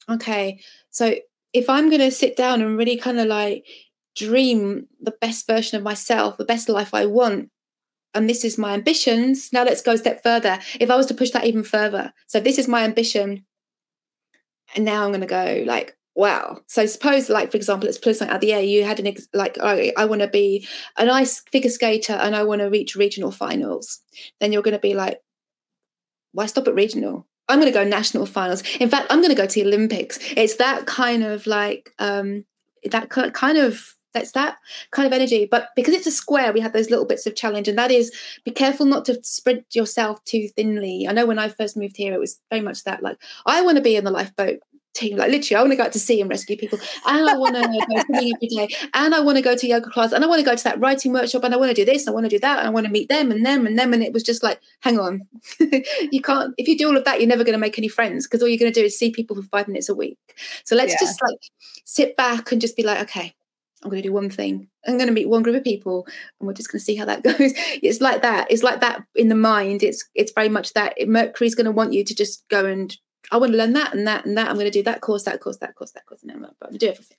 okay 0.09 0.61
so 0.91 1.15
if 1.53 1.69
i'm 1.69 1.89
going 1.89 2.01
to 2.01 2.11
sit 2.11 2.37
down 2.37 2.61
and 2.61 2.77
really 2.77 2.97
kind 2.97 3.19
of 3.19 3.27
like 3.27 3.65
dream 4.17 4.87
the 5.01 5.15
best 5.21 5.47
version 5.47 5.77
of 5.77 5.83
myself 5.83 6.37
the 6.37 6.45
best 6.45 6.69
life 6.69 6.93
i 6.93 7.07
want 7.07 7.49
and 8.15 8.29
this 8.29 8.45
is 8.45 8.59
my 8.59 8.75
ambitions 8.75 9.51
now 9.53 9.65
let's 9.65 9.81
go 9.81 9.93
a 9.93 9.99
step 9.99 10.23
further. 10.23 10.59
If 10.81 10.91
i 10.91 10.97
was 10.97 11.07
to 11.07 11.15
push 11.15 11.31
that 11.31 11.47
even 11.47 11.63
further 11.63 12.13
so 12.27 12.41
this 12.41 12.59
is 12.59 12.69
my 12.69 12.85
ambition 12.85 13.45
and 14.75 14.85
now 14.85 15.05
i'm 15.05 15.11
going 15.11 15.21
to 15.21 15.27
go 15.27 15.65
like 15.67 15.97
wow 16.15 16.61
so 16.67 16.85
suppose 16.85 17.31
like 17.31 17.51
for 17.51 17.57
example 17.57 17.87
let's 17.87 17.99
pull 17.99 18.13
something 18.13 18.35
out 18.35 18.41
the 18.41 18.53
air 18.53 18.61
you 18.61 18.85
had 18.85 19.01
an 19.01 19.07
ex- 19.07 19.29
like 19.33 19.59
i, 19.63 19.93
I 19.97 20.05
want 20.05 20.21
to 20.21 20.29
be 20.29 20.67
an 20.99 21.09
ice 21.09 21.41
figure 21.51 21.71
skater 21.71 22.13
and 22.13 22.37
i 22.37 22.43
want 22.43 22.61
to 22.61 22.69
reach 22.69 22.97
regional 22.97 23.31
finals. 23.31 24.01
Then 24.41 24.53
you're 24.53 24.63
going 24.63 24.73
to 24.73 24.81
be 24.81 24.95
like 24.95 25.21
why 26.33 26.47
stop 26.47 26.69
at 26.69 26.75
regional? 26.75 27.27
I'm 27.49 27.61
going 27.61 27.71
to 27.71 27.79
go 27.79 27.85
national 27.85 28.27
finals. 28.27 28.63
In 28.79 28.91
fact 28.91 29.07
i'm 29.11 29.21
going 29.21 29.35
to 29.35 29.41
go 29.41 29.47
to 29.47 29.55
the 29.55 29.67
olympics. 29.67 30.19
It's 30.37 30.57
that 30.57 30.87
kind 30.87 31.23
of 31.23 31.47
like 31.47 31.91
um 31.99 32.45
that 32.91 33.09
kind 33.09 33.59
of 33.59 33.97
that's 34.13 34.33
that 34.33 34.59
kind 34.91 35.07
of 35.07 35.13
energy. 35.15 35.49
But 35.51 35.71
because 35.75 35.95
it's 35.95 36.07
a 36.07 36.11
square 36.11 36.53
we 36.53 36.61
have 36.61 36.75
those 36.75 36.91
little 36.91 37.07
bits 37.07 37.27
of 37.27 37.35
challenge 37.35 37.69
and 37.69 37.79
that 37.79 37.91
is 37.91 38.13
be 38.45 38.51
careful 38.51 38.85
not 38.85 39.07
to 39.07 39.19
spread 39.25 39.65
yourself 39.73 40.23
too 40.25 40.49
thinly. 40.49 41.07
I 41.09 41.13
know 41.13 41.25
when 41.25 41.39
i 41.39 41.49
first 41.49 41.75
moved 41.75 41.97
here 41.97 42.13
it 42.13 42.21
was 42.21 42.39
very 42.51 42.61
much 42.61 42.85
that 42.85 43.03
like 43.03 43.17
i 43.47 43.63
want 43.63 43.77
to 43.77 43.83
be 43.83 43.97
in 43.97 44.05
the 44.05 44.11
lifeboat 44.11 44.59
team. 44.95 45.17
Like 45.17 45.31
literally, 45.31 45.57
I 45.57 45.61
want 45.63 45.73
to 45.73 45.77
go 45.77 45.85
out 45.85 45.93
to 45.93 45.99
sea 45.99 46.21
and 46.21 46.31
rescue 46.31 46.57
people, 46.57 46.79
and 47.07 47.29
I 47.29 47.37
want 47.37 47.55
to 47.57 47.63
go 47.63 48.03
swimming 48.07 48.33
every 48.35 48.49
day, 48.49 48.75
and 48.95 49.15
I 49.15 49.21
want 49.21 49.37
to 49.37 49.43
go 49.43 49.57
to 49.57 49.67
yoga 49.67 49.91
class, 49.91 50.13
and 50.13 50.25
I 50.25 50.27
want 50.27 50.41
to 50.41 50.45
go 50.45 50.55
to 50.55 50.65
that 50.65 50.81
writing 50.81 51.13
workshop, 51.13 51.45
and 51.45 51.55
I 51.55 51.57
want 51.57 51.71
to 51.71 51.75
do 51.75 51.85
this, 51.85 52.07
and 52.07 52.11
I 52.11 52.15
want 52.15 52.27
to 52.27 52.31
do 52.31 52.39
that, 52.41 52.59
and 52.59 52.69
I 52.69 52.71
want 52.71 52.87
to 52.87 52.93
meet 52.93 53.09
them 53.09 53.31
and 53.31 53.45
them 53.45 53.67
and 53.67 53.79
them, 53.79 53.93
and 53.93 54.03
it 54.03 54.13
was 54.13 54.23
just 54.23 54.43
like, 54.43 54.61
hang 54.81 54.99
on, 54.99 55.23
you 56.11 56.21
can't. 56.23 56.55
If 56.59 56.69
you 56.69 56.77
do 56.77 56.89
all 56.89 56.97
of 56.97 57.05
that, 57.05 57.21
you're 57.21 57.29
never 57.29 57.45
going 57.45 57.55
to 57.55 57.59
make 57.59 57.79
any 57.79 57.89
friends 57.89 58.27
because 58.27 58.43
all 58.43 58.49
you're 58.49 58.59
going 58.59 58.73
to 58.73 58.81
do 58.81 58.87
is 58.87 58.99
see 58.99 59.11
people 59.11 59.37
for 59.37 59.43
five 59.43 59.69
minutes 59.69 59.89
a 59.89 59.95
week. 59.95 60.19
So 60.65 60.77
let's 60.77 60.93
yeah. 60.93 60.99
just 61.01 61.23
like 61.23 61.39
sit 61.85 62.17
back 62.17 62.53
and 62.53 62.61
just 62.61 62.77
be 62.77 62.83
like, 62.83 63.01
okay. 63.03 63.35
I'm 63.85 63.91
going 63.91 64.01
to 64.01 64.09
do 64.09 64.13
one 64.13 64.31
thing. 64.31 64.69
I'm 64.87 64.97
going 64.97 65.09
to 65.09 65.13
meet 65.13 65.29
one 65.29 65.43
group 65.43 65.57
of 65.57 65.65
people, 65.65 66.07
and 66.39 66.47
we're 66.47 66.53
just 66.53 66.71
going 66.71 66.79
to 66.79 66.85
see 66.85 66.95
how 66.95 67.05
that 67.07 67.25
goes. 67.25 67.35
It's 67.83 68.01
like 68.01 68.23
that. 68.23 68.47
It's 68.49 68.63
like 68.63 68.81
that 68.81 69.03
in 69.17 69.29
the 69.29 69.35
mind. 69.35 69.83
It's 69.83 70.09
it's 70.15 70.31
very 70.33 70.49
much 70.49 70.73
that 70.75 70.95
Mercury's 71.05 71.57
going 71.57 71.65
to 71.65 71.73
want 71.73 71.93
you 71.93 72.05
to 72.05 72.15
just 72.15 72.49
go 72.49 72.65
and 72.65 72.97
I 73.31 73.37
want 73.37 73.53
to 73.53 73.59
learn 73.59 73.73
that 73.75 73.95
and 73.95 74.07
that 74.07 74.25
and 74.25 74.37
that. 74.37 74.49
I'm 74.49 74.55
going 74.57 74.67
to 74.67 74.71
do 74.71 74.83
that 74.83 75.01
course, 75.01 75.25
that 75.25 75.41
course, 75.41 75.59
that 75.59 75.75
course, 75.75 75.93
that 75.93 76.07
course, 76.07 76.23
and 76.23 76.33
I'm 76.33 76.41
going 76.41 76.73
to 76.73 76.79
do 76.79 76.89
everything. 76.89 77.19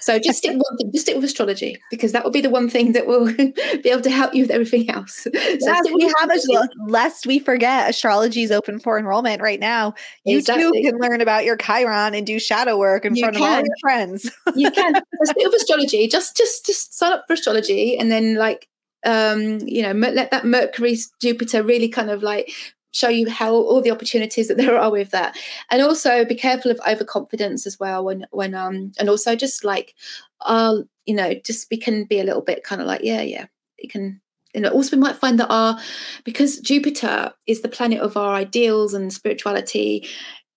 So 0.00 0.18
just 0.18 0.38
stick 0.38 0.52
with 0.52 0.62
one 0.68 0.76
thing, 0.78 0.92
just 0.92 1.06
stick 1.06 1.14
with 1.14 1.24
astrology 1.24 1.76
because 1.90 2.10
that 2.12 2.24
will 2.24 2.32
be 2.32 2.40
the 2.40 2.50
one 2.50 2.68
thing 2.68 2.92
that 2.92 3.06
will 3.06 3.26
be 3.36 3.90
able 3.90 4.02
to 4.02 4.10
help 4.10 4.34
you 4.34 4.42
with 4.42 4.50
everything 4.50 4.90
else. 4.90 5.26
So 5.60 5.72
yes, 5.72 5.86
we 5.92 6.12
have 6.18 6.30
a, 6.30 6.68
lest 6.86 7.26
we 7.26 7.38
forget 7.38 7.90
astrology 7.90 8.42
is 8.42 8.50
open 8.50 8.78
for 8.78 8.98
enrollment 8.98 9.42
right 9.42 9.60
now. 9.60 9.94
You 10.24 10.38
exactly. 10.38 10.82
too 10.82 10.90
can 10.90 10.98
learn 10.98 11.20
about 11.20 11.44
your 11.44 11.56
Chiron 11.56 12.14
and 12.14 12.26
do 12.26 12.38
shadow 12.38 12.78
work 12.78 13.04
in 13.04 13.14
you 13.14 13.24
front 13.24 13.36
can. 13.36 13.42
of 13.42 13.58
all 13.58 13.64
your 13.64 13.76
friends. 13.80 14.30
you 14.56 14.70
can. 14.70 14.96
A 14.96 15.02
bit 15.34 15.46
of 15.46 15.52
astrology. 15.52 16.08
Just 16.08 16.36
just 16.36 16.66
just 16.66 16.96
sign 16.96 17.12
up 17.12 17.24
for 17.26 17.34
astrology 17.34 17.98
and 17.98 18.10
then 18.10 18.36
like 18.36 18.68
um 19.04 19.58
you 19.60 19.82
know 19.82 19.92
let 19.92 20.30
that 20.30 20.44
mercury 20.44 20.96
jupiter 21.20 21.62
really 21.62 21.88
kind 21.88 22.10
of 22.10 22.22
like 22.22 22.52
show 22.92 23.08
you 23.08 23.30
how 23.30 23.52
all 23.52 23.80
the 23.80 23.90
opportunities 23.90 24.48
that 24.48 24.56
there 24.58 24.78
are 24.78 24.90
with 24.90 25.10
that. 25.10 25.36
And 25.70 25.82
also 25.82 26.24
be 26.24 26.34
careful 26.34 26.70
of 26.70 26.80
overconfidence 26.86 27.66
as 27.66 27.78
well 27.78 28.04
when 28.04 28.26
when 28.30 28.54
um 28.54 28.92
and 28.98 29.08
also 29.08 29.36
just 29.36 29.64
like 29.64 29.94
uh 30.42 30.78
you 31.06 31.14
know 31.14 31.34
just 31.44 31.68
we 31.70 31.76
can 31.76 32.04
be 32.04 32.20
a 32.20 32.24
little 32.24 32.42
bit 32.42 32.64
kind 32.64 32.80
of 32.80 32.86
like 32.86 33.02
yeah 33.02 33.22
yeah 33.22 33.46
it 33.78 33.90
can 33.90 34.20
you 34.54 34.60
know 34.60 34.70
also 34.70 34.96
we 34.96 35.00
might 35.00 35.16
find 35.16 35.38
that 35.38 35.50
our 35.50 35.78
because 36.24 36.58
jupiter 36.60 37.32
is 37.46 37.60
the 37.60 37.68
planet 37.68 38.00
of 38.00 38.16
our 38.16 38.34
ideals 38.34 38.94
and 38.94 39.12
spirituality 39.12 40.06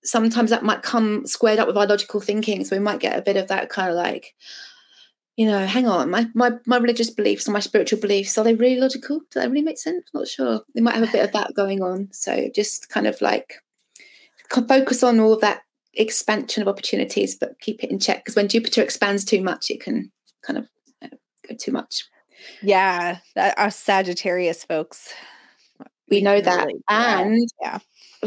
sometimes 0.04 0.50
that 0.50 0.63
might 0.63 0.82
come 0.82 1.26
squared 1.26 1.60
up 1.60 1.67
with 1.67 1.78
our 1.78 1.88
logical 1.88 2.19
thinking. 2.19 2.63
So 2.65 2.76
we 2.76 2.82
might 2.82 3.00
get 3.00 3.17
a 3.17 3.22
bit 3.22 3.38
of 3.38 3.48
that 3.48 3.69
kind 3.69 3.89
of 3.89 3.96
like 3.96 4.36
you 5.36 5.48
know, 5.48 5.65
hang 5.65 5.88
on, 5.88 6.12
my, 6.12 6.28
my 6.36 6.52
my 6.65 6.78
religious 6.78 7.10
beliefs 7.10 7.48
and 7.48 7.54
my 7.54 7.60
spiritual 7.60 8.00
beliefs, 8.00 8.38
are 8.38 8.43
they 8.43 8.54
really 8.54 8.80
logical? 8.80 9.19
Do 9.19 9.39
that 9.39 9.50
really 9.50 9.63
make 9.63 9.80
sense? 9.80 10.06
Not 10.13 10.28
sure. 10.28 10.62
They 10.76 10.82
might 10.82 10.96
have 10.96 11.10
a 11.10 11.12
bit 11.12 11.24
of 11.24 11.32
that 11.32 11.54
going 11.56 11.82
on. 11.82 12.10
So 12.12 12.50
just 12.54 12.89
kind 12.89 13.08
of 13.08 13.19
like 13.22 13.56
focus 14.67 15.02
on 15.02 15.19
all 15.19 15.34
of 15.34 15.41
that 15.41 15.62
expansion 15.96 16.62
of 16.62 16.67
opportunities, 16.67 17.36
but 17.36 17.60
keep 17.60 17.84
it 17.84 17.89
in 17.89 17.98
check 17.98 18.24
because 18.24 18.36
when 18.36 18.48
Jupiter 18.48 18.84
expands 18.84 19.26
too 19.26 19.41
much, 19.41 19.72
it 19.72 19.82
can 19.82 20.12
kind 20.43 20.60
of 20.60 20.67
uh, 21.02 21.08
go 21.48 21.56
too 21.56 21.72
much. 21.72 22.06
Yeah, 22.62 23.19
that, 23.36 23.58
our 23.58 23.72
Sagittarius 23.72 24.63
folks. 24.63 25.13
We 26.10 26.22
know 26.22 26.41
that. 26.41 26.67
and 26.89 27.50
yeah 27.60 27.80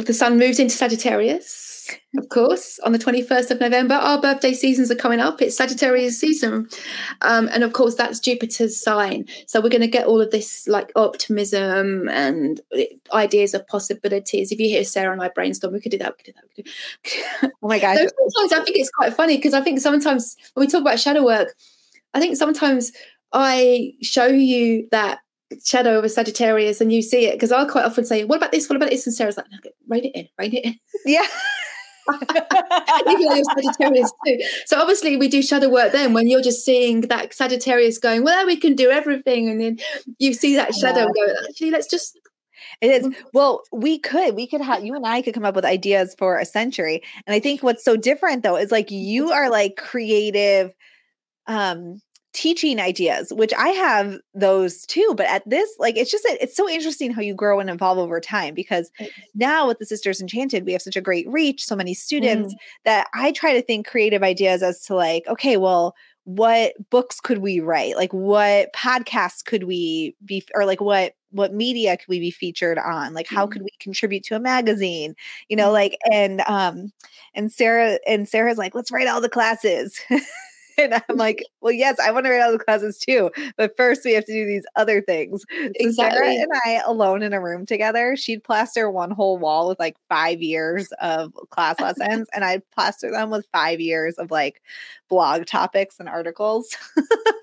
the 0.05 0.15
sun 0.15 0.39
moves 0.39 0.59
into 0.59 0.75
Sagittarius, 0.75 1.91
of 2.19 2.29
course, 2.29 2.79
on 2.81 2.93
the 2.93 2.99
21st 2.99 3.51
of 3.51 3.61
November. 3.61 3.95
Our 3.95 4.21
birthday 4.21 4.53
seasons 4.53 4.91
are 4.91 4.97
coming 4.97 5.21
up. 5.21 5.41
It's 5.41 5.57
Sagittarius 5.57 6.19
season. 6.19 6.69
Um, 7.23 7.49
and 7.53 7.63
of 7.65 7.73
course, 7.73 7.95
that's 7.95 8.21
Jupiter's 8.21 8.81
sign. 8.81 9.27
So 9.47 9.61
we're 9.61 9.71
going 9.71 9.81
to 9.83 9.87
get 9.87 10.07
all 10.07 10.21
of 10.21 10.31
this 10.31 10.67
like 10.69 10.93
optimism 10.97 12.09
and 12.09 12.61
ideas 13.13 13.55
of 13.55 13.67
possibilities. 13.67 14.53
If 14.53 14.61
you 14.61 14.69
hear 14.69 14.85
Sarah 14.85 15.13
and 15.13 15.23
I 15.23 15.29
brainstorm, 15.29 15.73
we 15.73 15.81
could 15.81 15.93
do 15.93 15.99
that. 15.99 16.15
We 16.19 16.25
could 16.25 16.27
do 16.27 16.41
that. 16.41 16.45
We 16.45 16.63
could 16.63 16.65
do 16.65 17.23
that. 17.43 17.53
Oh 17.63 17.69
my 17.69 17.79
God. 17.79 17.97
sometimes 17.97 18.53
I 18.61 18.65
think 18.65 18.77
it's 18.77 18.91
quite 18.91 19.15
funny 19.15 19.37
because 19.37 19.55
I 19.55 19.61
think 19.61 19.81
sometimes 19.81 20.37
when 20.55 20.67
we 20.67 20.71
talk 20.71 20.83
about 20.83 21.01
shadow 21.01 21.25
work, 21.25 21.55
I 22.15 22.21
think 22.21 22.37
sometimes 22.37 22.93
I 23.33 23.93
show 24.03 24.27
you 24.27 24.89
that 24.91 25.19
shadow 25.65 25.99
of 25.99 26.05
a 26.05 26.09
Sagittarius 26.09 26.81
and 26.81 26.93
you 26.93 27.03
see 27.03 27.27
it 27.27 27.33
because 27.33 27.53
I'll 27.53 27.69
quite 27.69 27.85
often 27.85 28.05
say, 28.05 28.25
"What 28.25 28.37
about 28.37 28.53
this? 28.53 28.69
What 28.69 28.77
about 28.77 28.91
this?" 28.91 29.07
And 29.07 29.15
Sarah's 29.15 29.37
like, 29.37 29.47
"Okay, 29.59 29.73
write 29.89 30.05
it 30.05 30.13
in, 30.15 30.29
write 30.39 30.55
it 30.55 30.65
in." 30.65 30.79
Yeah. 31.07 31.27
Even 33.09 33.27
though 33.27 33.35
you're 33.35 33.45
Sagittarius 33.57 34.13
too. 34.25 34.39
So 34.67 34.79
obviously 34.81 35.17
we 35.17 35.27
do 35.27 35.43
shadow 35.43 35.69
work 35.69 35.91
then 35.91 36.13
when 36.13 36.29
you're 36.29 36.43
just 36.43 36.65
seeing 36.65 37.01
that 37.03 37.35
Sagittarius 37.35 37.99
going, 37.99 38.23
well, 38.23 38.47
we 38.47 38.57
can 38.57 38.77
do 38.77 38.91
everything. 38.91 39.49
And 39.49 39.61
then 39.61 39.79
you 40.19 40.33
see 40.33 40.55
that 40.55 40.73
shadow 40.73 41.09
yeah. 41.17 41.27
go, 41.27 41.35
actually, 41.49 41.73
let's 41.73 41.89
just 41.89 42.17
it 42.81 42.89
is. 42.89 43.15
Well, 43.33 43.63
we 43.73 43.99
could, 43.99 44.35
we 44.35 44.47
could 44.47 44.61
have, 44.61 44.85
you 44.85 44.95
and 44.95 45.07
I 45.07 45.23
could 45.23 45.35
come 45.35 45.45
up 45.45 45.55
with 45.55 45.65
ideas 45.65 46.15
for 46.19 46.39
a 46.39 46.45
century. 46.45 47.03
And 47.27 47.35
I 47.35 47.41
think 47.41 47.63
what's 47.63 47.85
so 47.85 47.97
different 47.97 48.43
though 48.43 48.57
is 48.57 48.71
like 48.71 48.91
you 48.91 49.31
are 49.31 49.51
like 49.51 49.77
creative, 49.77 50.73
um, 51.47 52.01
teaching 52.37 52.79
ideas, 52.79 53.33
which 53.33 53.53
I 53.55 53.69
have 53.71 54.19
those 54.35 54.85
too. 54.85 55.15
But 55.17 55.27
at 55.27 55.49
this, 55.49 55.71
like, 55.79 55.97
it's 55.97 56.11
just, 56.11 56.27
it's 56.27 56.55
so 56.55 56.69
interesting 56.69 57.11
how 57.11 57.23
you 57.23 57.35
grow 57.35 57.59
and 57.59 57.71
evolve 57.71 57.97
over 57.97 58.21
time 58.21 58.53
because 58.53 58.91
now 59.35 59.67
with 59.67 59.79
the 59.79 59.87
Sisters 59.87 60.21
Enchanted, 60.21 60.67
we 60.67 60.73
have 60.73 60.83
such 60.83 60.97
a 60.97 61.01
great 61.01 61.27
reach, 61.31 61.65
so 61.65 61.75
many 61.75 61.95
students 61.95 62.53
mm. 62.53 62.59
that 62.85 63.09
I 63.15 63.33
try 63.33 63.55
to 63.55 63.63
think 63.63 63.87
creative 63.87 64.23
ideas 64.23 64.63
as 64.63 64.83
to 64.83 64.95
like, 64.95 65.25
okay, 65.29 65.57
well, 65.57 65.95
what 66.25 66.75
books 66.91 67.21
could 67.21 67.39
we 67.39 67.61
write? 67.61 67.97
Like, 67.97 68.13
what 68.13 68.71
podcasts 68.75 69.43
could 69.43 69.65
we 69.65 70.15
be, 70.25 70.45
or 70.55 70.67
like, 70.67 70.83
what 70.83 71.15
what 71.31 71.55
media 71.55 71.97
could 71.97 72.09
we 72.09 72.21
be 72.21 72.31
featured 72.31 72.79
on 72.79 73.13
like 73.13 73.27
how 73.29 73.47
could 73.47 73.61
mm. 73.61 73.65
we 73.65 73.71
contribute 73.79 74.23
to 74.23 74.37
a 74.37 74.41
magazine 74.41 75.15
you 75.49 75.57
know 75.57 75.69
mm. 75.69 75.73
like 75.73 75.99
and 76.11 76.41
um 76.43 76.91
and 77.35 77.53
sarah 77.53 77.99
and 78.07 78.29
sarah's 78.29 78.57
like 78.57 78.75
let's 78.75 78.91
write 78.91 79.09
all 79.09 79.21
the 79.21 79.29
classes 79.29 80.01
and 80.79 80.95
I'm 80.95 81.17
like, 81.17 81.45
well, 81.61 81.73
yes, 81.73 81.99
I 81.99 82.11
want 82.11 82.27
to 82.27 82.31
write 82.31 82.43
all 82.43 82.53
the 82.53 82.59
classes 82.59 82.99
too. 82.99 83.31
But 83.57 83.77
first 83.77 84.03
we 84.05 84.13
have 84.15 84.25
to 84.27 84.33
do 84.33 84.47
these 84.47 84.65
other 84.77 85.01
things. 85.01 85.45
So 85.81 85.91
Sarah 85.93 86.29
and 86.29 86.51
I 86.65 86.81
alone 86.85 87.23
in 87.23 87.33
a 87.33 87.41
room 87.41 87.67
together, 87.67 88.17
she'd 88.17 88.45
plaster 88.45 88.91
one 88.91 89.11
whole 89.11 89.39
wall 89.39 89.69
with 89.69 89.79
like 89.79 89.97
five 90.09 90.41
years 90.41 90.89
of 91.01 91.33
class 91.51 91.81
lessons. 91.81 92.29
and 92.35 92.45
I'd 92.45 92.69
plaster 92.71 93.11
them 93.11 93.31
with 93.31 93.47
five 93.53 93.81
years 93.81 94.17
of 94.17 94.31
like 94.31 94.63
blog 95.09 95.47
topics 95.47 95.97
and 95.99 96.09
articles. 96.09 96.77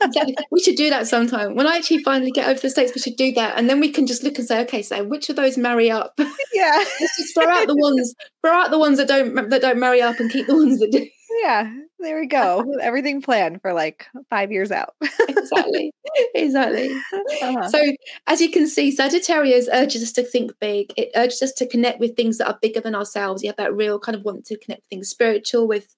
exactly. 0.01 0.35
We 0.51 0.61
should 0.61 0.75
do 0.75 0.89
that 0.91 1.07
sometime. 1.07 1.55
When 1.55 1.65
I 1.65 1.77
actually 1.77 2.03
finally 2.03 2.31
get 2.31 2.47
over 2.47 2.59
the 2.59 2.69
States, 2.69 2.93
we 2.93 3.01
should 3.01 3.15
do 3.15 3.31
that. 3.33 3.57
And 3.57 3.69
then 3.69 3.79
we 3.79 3.89
can 3.89 4.05
just 4.05 4.23
look 4.23 4.37
and 4.37 4.47
say, 4.47 4.61
okay, 4.61 4.83
so 4.83 5.03
which 5.03 5.29
of 5.29 5.35
those 5.35 5.57
marry 5.57 5.89
up? 5.89 6.19
Yeah. 6.53 6.83
Let's 7.01 7.17
just 7.17 7.33
throw 7.33 7.49
out 7.49 7.67
the 7.67 7.75
ones, 7.75 8.13
throw 8.41 8.51
out 8.51 8.69
the 8.69 8.77
ones 8.77 8.97
that 8.99 9.07
don't 9.07 9.49
that 9.49 9.61
don't 9.61 9.79
marry 9.79 10.01
up 10.01 10.19
and 10.19 10.29
keep 10.29 10.45
the 10.45 10.55
ones 10.55 10.79
that 10.79 10.91
do. 10.91 11.07
Yeah. 11.41 11.73
There 11.99 12.19
we 12.19 12.27
go. 12.27 12.65
Everything 12.81 13.21
planned 13.21 13.61
for 13.61 13.73
like 13.73 14.07
five 14.29 14.51
years 14.51 14.71
out. 14.71 14.93
exactly. 15.29 15.91
Exactly. 16.35 16.91
Uh-huh. 17.41 17.67
So, 17.67 17.79
as 18.27 18.39
you 18.39 18.49
can 18.49 18.67
see, 18.67 18.91
Sagittarius 18.91 19.67
urges 19.73 20.03
us 20.03 20.11
to 20.13 20.23
think 20.23 20.51
big. 20.61 20.93
It 20.95 21.09
urges 21.15 21.41
us 21.41 21.51
to 21.53 21.67
connect 21.67 21.99
with 21.99 22.15
things 22.15 22.37
that 22.37 22.47
are 22.47 22.59
bigger 22.61 22.79
than 22.79 22.95
ourselves. 22.95 23.43
You 23.43 23.49
have 23.49 23.57
that 23.57 23.75
real 23.75 23.99
kind 23.99 24.15
of 24.15 24.23
want 24.23 24.45
to 24.45 24.57
connect 24.57 24.81
with 24.81 24.89
things 24.89 25.09
spiritual, 25.09 25.67
with 25.67 25.95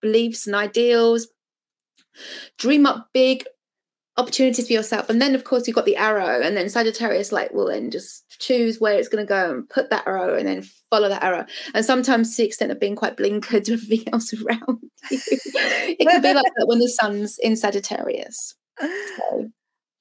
beliefs 0.00 0.46
and 0.46 0.54
ideals. 0.54 1.28
Dream 2.58 2.86
up 2.86 3.08
big, 3.12 3.44
opportunities 4.18 4.66
for 4.66 4.72
yourself. 4.72 5.10
And 5.10 5.20
then, 5.20 5.34
of 5.34 5.44
course, 5.44 5.66
you've 5.66 5.76
got 5.76 5.84
the 5.84 5.96
arrow, 5.96 6.40
and 6.40 6.56
then 6.56 6.68
Sagittarius, 6.68 7.32
like, 7.32 7.52
will 7.52 7.66
then 7.66 7.90
just 7.90 8.38
choose 8.40 8.80
where 8.80 8.98
it's 8.98 9.08
going 9.08 9.24
to 9.24 9.28
go 9.28 9.50
and 9.50 9.68
put 9.68 9.90
that 9.90 10.06
arrow 10.06 10.36
and 10.36 10.46
then 10.46 10.64
follow 10.90 11.08
that 11.08 11.22
arrow. 11.22 11.44
And 11.74 11.84
sometimes, 11.84 12.34
to 12.36 12.42
the 12.42 12.46
extent 12.46 12.72
of 12.72 12.80
being 12.80 12.96
quite 12.96 13.16
blinkered 13.16 13.64
to 13.64 13.74
everything 13.74 14.12
else 14.12 14.32
around 14.32 14.80
you, 15.10 15.18
it 15.28 16.08
can 16.08 16.22
be 16.22 16.34
like 16.34 16.52
that 16.56 16.66
when 16.66 16.78
the 16.78 16.88
sun's 16.88 17.38
in 17.38 17.56
Sagittarius. 17.56 18.54
So, 19.16 19.48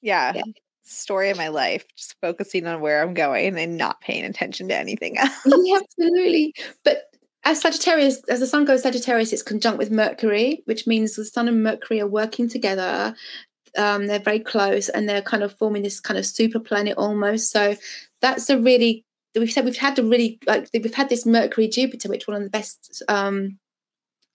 yeah. 0.02 0.34
yeah. 0.36 0.44
Story 0.84 1.30
of 1.32 1.38
my 1.38 1.48
life, 1.48 1.86
just 1.98 2.16
focusing 2.22 2.68
on 2.68 2.80
where 2.80 3.02
I'm 3.02 3.16
going 3.16 3.58
and 3.58 3.78
not 3.78 4.02
paying 4.02 4.24
attention 4.24 4.68
to 4.68 4.76
anything 4.76 5.18
else. 5.18 5.32
yeah, 5.46 5.78
absolutely. 5.78 6.54
But 6.84 7.06
as 7.44 7.62
Sagittarius, 7.62 8.22
as 8.30 8.40
the 8.42 8.48
sun 8.48 8.66
goes 8.66 8.84
Sagittarius, 8.84 9.34
it's 9.34 9.42
conjunct 9.42 9.80
with 9.80 9.92
Mercury, 9.92 10.62
which 10.66 10.86
means 10.86 11.16
the 11.16 11.26
sun 11.26 11.48
and 11.48 11.64
Mercury 11.64 12.02
are 12.02 12.08
working 12.08 12.50
together 12.50 13.16
um, 13.78 14.08
they're 14.08 14.20
very 14.20 14.40
close 14.40 14.90
and 14.90 15.08
they're 15.08 15.22
kind 15.22 15.44
of 15.44 15.58
forming 15.58 15.84
this 15.84 16.00
kind 16.00 16.18
of 16.18 16.26
super 16.26 16.60
planet 16.60 16.98
almost. 16.98 17.52
So 17.52 17.76
that's 18.22 18.50
a 18.50 18.60
really 18.60 19.06
we've 19.36 19.52
said 19.52 19.66
we've 19.66 19.78
had 19.78 20.00
a 20.00 20.04
really 20.04 20.40
like 20.46 20.70
we've 20.74 20.94
had 20.94 21.10
this 21.10 21.26
Mercury 21.26 21.68
Jupiter, 21.68 22.10
which 22.10 22.28
one 22.28 22.38
of 22.38 22.44
the 22.44 22.50
best 22.50 23.04
um, 23.08 23.60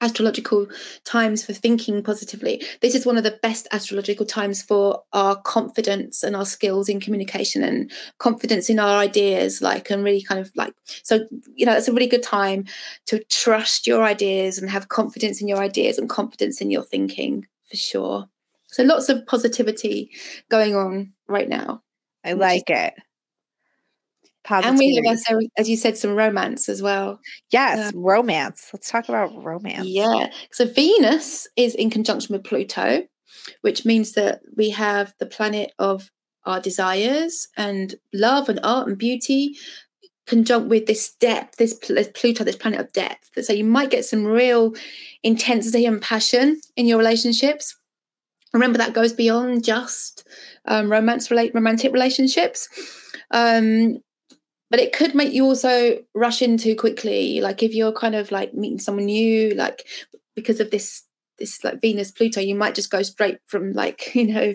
astrological 0.01 0.67
times 1.05 1.45
for 1.45 1.53
thinking 1.53 2.03
positively. 2.03 2.63
This 2.81 2.95
is 2.95 3.05
one 3.05 3.17
of 3.17 3.25
the 3.25 3.39
best 3.43 3.69
astrological 3.73 4.27
times 4.27 4.63
for 4.63 5.03
our 5.13 5.37
confidence 5.43 6.23
and 6.23 6.35
our 6.35 6.47
skills 6.47 6.89
in 6.89 7.01
communication 7.01 7.63
and 7.63 7.91
confidence 8.19 8.71
in 8.71 8.79
our 8.79 8.99
ideas, 8.99 9.61
like, 9.61 9.91
and 9.91 10.03
really 10.03 10.23
kind 10.23 10.41
of 10.41 10.51
like, 10.57 10.75
so, 11.03 11.27
you 11.55 11.67
know, 11.67 11.77
it's 11.77 11.89
a 11.89 11.93
really 11.93 12.07
good 12.07 12.23
time 12.23 12.65
to 13.07 13.23
trust 13.25 13.87
your 13.87 14.03
ideas 14.03 14.59
and 14.59 14.71
have 14.71 14.89
confidence 14.89 15.41
in 15.41 15.49
your 15.49 15.59
ideas 15.59 15.99
and 15.99 16.09
confidence 16.09 16.61
in 16.61 16.71
your 16.71 16.83
thinking 16.83 17.47
for 17.69 17.77
sure. 17.77 18.29
So 18.71 18.83
lots 18.85 19.09
of 19.09 19.27
positivity 19.27 20.11
going 20.49 20.75
on 20.75 21.13
right 21.29 21.49
now. 21.49 21.83
I 22.25 22.35
like 22.35 22.69
it. 22.71 22.95
Positivity. 24.45 24.97
And 24.97 25.05
we 25.05 25.09
have, 25.09 25.39
as 25.59 25.69
you 25.69 25.77
said, 25.77 25.99
some 25.99 26.15
romance 26.15 26.69
as 26.69 26.81
well. 26.81 27.21
Yes, 27.51 27.93
um, 27.93 28.01
romance. 28.01 28.71
Let's 28.73 28.91
talk 28.91 29.09
about 29.09 29.31
romance. 29.45 29.87
Yeah. 29.87 30.31
So 30.53 30.67
Venus 30.67 31.47
is 31.57 31.75
in 31.75 31.91
conjunction 31.91 32.35
with 32.35 32.45
Pluto, 32.45 33.03
which 33.61 33.85
means 33.85 34.13
that 34.13 34.41
we 34.57 34.71
have 34.71 35.15
the 35.19 35.27
planet 35.27 35.73
of 35.79 36.11
our 36.47 36.61
desires 36.61 37.49
and 37.57 37.97
love 38.15 38.49
and 38.49 38.61
art 38.63 38.89
and 38.89 38.97
beauty 38.97 39.57
conjunct 40.27 40.69
with 40.69 40.87
this 40.87 41.13
depth, 41.21 41.57
this 41.57 41.75
Pluto, 41.75 42.45
this 42.45 42.57
planet 42.57 42.81
of 42.81 42.93
depth. 42.93 43.31
So 43.43 43.53
you 43.53 43.65
might 43.65 43.91
get 43.91 44.05
some 44.05 44.25
real 44.25 44.75
intensity 45.23 45.85
and 45.85 46.01
passion 46.01 46.61
in 46.77 46.87
your 46.87 46.99
relationships 46.99 47.77
remember 48.53 48.79
that 48.79 48.93
goes 48.95 49.13
beyond 49.13 49.65
just 49.65 50.27
um, 50.67 50.91
romance 50.91 51.31
relate 51.31 51.55
romantic 51.55 51.93
relationships. 51.93 52.69
Um, 53.31 53.99
but 54.71 54.81
it 54.81 54.93
could 54.93 55.15
make 55.15 55.33
you 55.33 55.45
also 55.45 55.99
rush 56.15 56.43
in 56.43 56.57
too 56.57 56.77
quickly. 56.77 57.41
Like 57.41 57.63
if 57.63 57.75
you're 57.75 57.93
kind 57.93 58.15
of 58.15 58.31
like 58.31 58.55
meeting 58.55 58.79
someone 58.79 59.07
new 59.07 59.55
like 59.55 59.87
because 60.37 60.61
of 60.61 60.71
this 60.71 61.03
this 61.39 61.65
like 61.65 61.81
Venus 61.81 62.11
Pluto, 62.13 62.41
you 62.41 62.55
might 62.55 62.75
just 62.75 62.91
go 62.91 63.03
straight 63.03 63.39
from 63.47 63.73
like 63.73 64.15
you 64.15 64.27
know 64.27 64.55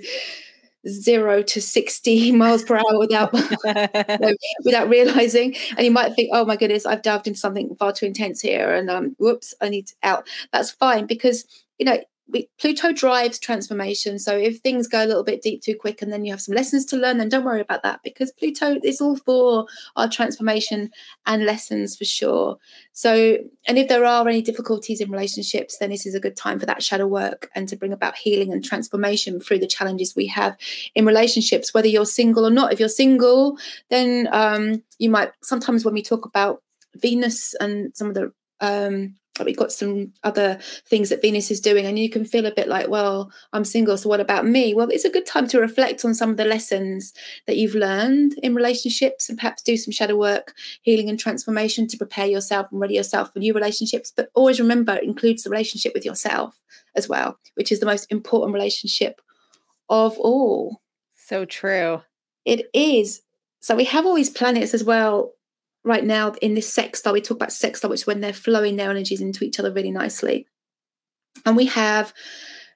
zero 0.88 1.42
to 1.42 1.60
60 1.60 2.32
miles 2.34 2.64
per 2.64 2.78
hour 2.78 3.00
without 3.00 3.34
without 4.64 4.90
realizing. 4.90 5.56
And 5.78 5.86
you 5.86 5.92
might 5.92 6.14
think 6.16 6.30
oh 6.34 6.46
my 6.46 6.56
goodness 6.56 6.86
i've 6.86 7.02
delved 7.02 7.28
into 7.28 7.40
something 7.40 7.76
far 7.78 7.92
too 7.92 8.06
intense 8.06 8.42
here 8.42 8.74
and 8.74 8.90
um 8.90 9.16
whoops 9.20 9.54
i 9.62 9.70
need 9.70 9.90
out. 10.04 10.28
That's 10.54 10.72
fine 10.72 11.08
because 11.08 11.46
you 11.80 11.86
know 11.86 11.98
we, 12.28 12.50
Pluto 12.60 12.92
drives 12.92 13.38
transformation. 13.38 14.18
So 14.18 14.36
if 14.36 14.60
things 14.60 14.88
go 14.88 15.04
a 15.04 15.06
little 15.06 15.24
bit 15.24 15.44
deep 15.44 15.62
too 15.62 15.76
quick 15.76 16.02
and 16.02 16.12
then 16.12 16.26
you 16.26 16.32
have 16.32 16.42
some 16.42 16.56
lessons 16.56 16.84
to 16.86 16.98
learn, 16.98 17.18
then 17.18 17.30
don't 17.30 17.44
worry 17.44 17.62
about 17.62 17.84
that 17.84 18.02
because 18.04 18.32
Pluto 18.32 18.78
is 18.84 19.00
all 19.00 19.16
for 19.16 19.68
our 19.96 20.10
transformation 20.10 20.90
and 21.28 21.46
lessons 21.46 21.96
for 21.96 22.06
sure. 22.06 22.58
So, 22.94 23.38
and 23.68 23.78
if 23.78 23.88
there 23.88 24.06
are 24.06 24.28
any 24.28 24.42
difficulties 24.42 25.02
in 25.02 25.12
relationships, 25.12 25.78
then 25.78 25.92
this 25.92 26.06
is 26.06 26.16
a 26.16 26.20
good 26.20 26.36
time 26.36 26.60
for 26.60 26.66
that 26.66 26.82
shadow 26.82 27.06
work 27.06 27.50
and 27.54 27.68
to 27.70 27.76
bring 27.76 27.94
about 27.94 28.18
healing 28.18 28.52
and 28.52 28.64
transformation 28.64 29.40
through 29.40 29.60
the 29.60 29.68
challenges 29.68 30.16
we 30.16 30.28
have 30.28 30.58
in 30.96 31.06
relationships, 31.06 31.74
whether 31.74 31.88
you're 31.88 32.06
single 32.06 32.46
or 32.46 32.52
not. 32.52 32.74
If 32.74 32.80
you're 32.80 32.90
single, 32.90 33.58
then 33.90 34.28
um, 34.32 34.84
you 34.98 35.12
might 35.12 35.32
sometimes 35.44 35.86
when 35.86 35.94
we 35.94 36.02
talk 36.02 36.26
about 36.26 36.64
Venus 36.96 37.54
and 37.60 37.96
some 37.96 38.08
of 38.08 38.16
the 38.16 38.32
um, 38.62 39.16
we've 39.44 39.58
got 39.58 39.72
some 39.72 40.14
other 40.24 40.60
things 40.88 41.10
that 41.10 41.22
Venus 41.22 41.52
is 41.52 41.60
doing, 41.60 41.86
and 41.86 42.00
you 42.00 42.10
can 42.10 42.24
feel 42.24 42.46
a 42.46 42.54
bit 42.54 42.68
like, 42.68 42.88
well, 42.88 43.32
I'm 43.52 43.66
single, 43.66 43.98
so 43.98 44.08
what 44.08 44.20
about 44.20 44.46
me? 44.46 44.74
Well, 44.74 44.90
it's 44.90 45.06
a 45.06 45.10
good 45.10 45.26
time 45.26 45.48
to 45.50 45.60
reflect 45.60 46.06
on 46.06 46.14
some 46.14 46.30
of 46.30 46.38
the 46.38 46.46
lessons 46.46 47.14
that 47.48 47.58
you've 47.58 47.76
learned 47.76 48.36
in 48.42 48.56
relationships 48.56 49.28
and 49.28 49.38
perhaps 49.38 49.62
do 49.62 49.76
some 49.76 49.92
shadow 49.92 50.16
work, 50.16 50.54
healing, 50.82 51.10
and 51.10 51.20
transformation 51.20 51.88
to 51.88 51.98
prepare 51.98 52.28
yourself 52.28 52.68
and 52.72 52.80
ready 52.80 52.96
yourself 52.96 53.34
for 53.34 53.40
new 53.40 53.54
relationships. 53.54 54.14
But 54.16 54.30
always 54.34 54.60
remember, 54.60 54.96
it 54.96 55.04
includes 55.04 55.44
the 55.44 55.50
relationship 55.50 55.94
with 55.94 56.06
yourself 56.06 56.60
as 56.96 57.10
well, 57.10 57.40
which 57.56 57.72
is 57.72 57.80
the 57.80 57.86
most 57.86 58.12
important 58.12 58.54
relationship 58.54 59.22
of 59.90 60.18
all. 60.18 60.82
So 61.16 61.46
true. 61.46 62.02
It 62.46 62.70
is. 62.74 63.22
So 63.60 63.76
we 63.76 63.86
have 63.86 64.06
all 64.06 64.16
these 64.16 64.30
planets 64.30 64.74
as 64.74 64.84
well 64.84 65.34
right 65.86 66.04
now 66.04 66.34
in 66.42 66.56
this 66.56 66.72
sextile, 66.72 67.14
we 67.14 67.22
talk 67.22 67.38
about 67.38 67.54
sextile, 67.54 67.90
which 67.90 68.02
is 68.02 68.08
when 68.08 68.20
they're 68.20 68.34
flowing 68.34 68.76
their 68.76 68.90
energies 68.90 69.22
into 69.22 69.44
each 69.44 69.60
other 69.60 69.72
really 69.72 69.92
nicely. 69.92 70.48
And 71.46 71.56
we 71.56 71.68
have 71.68 72.14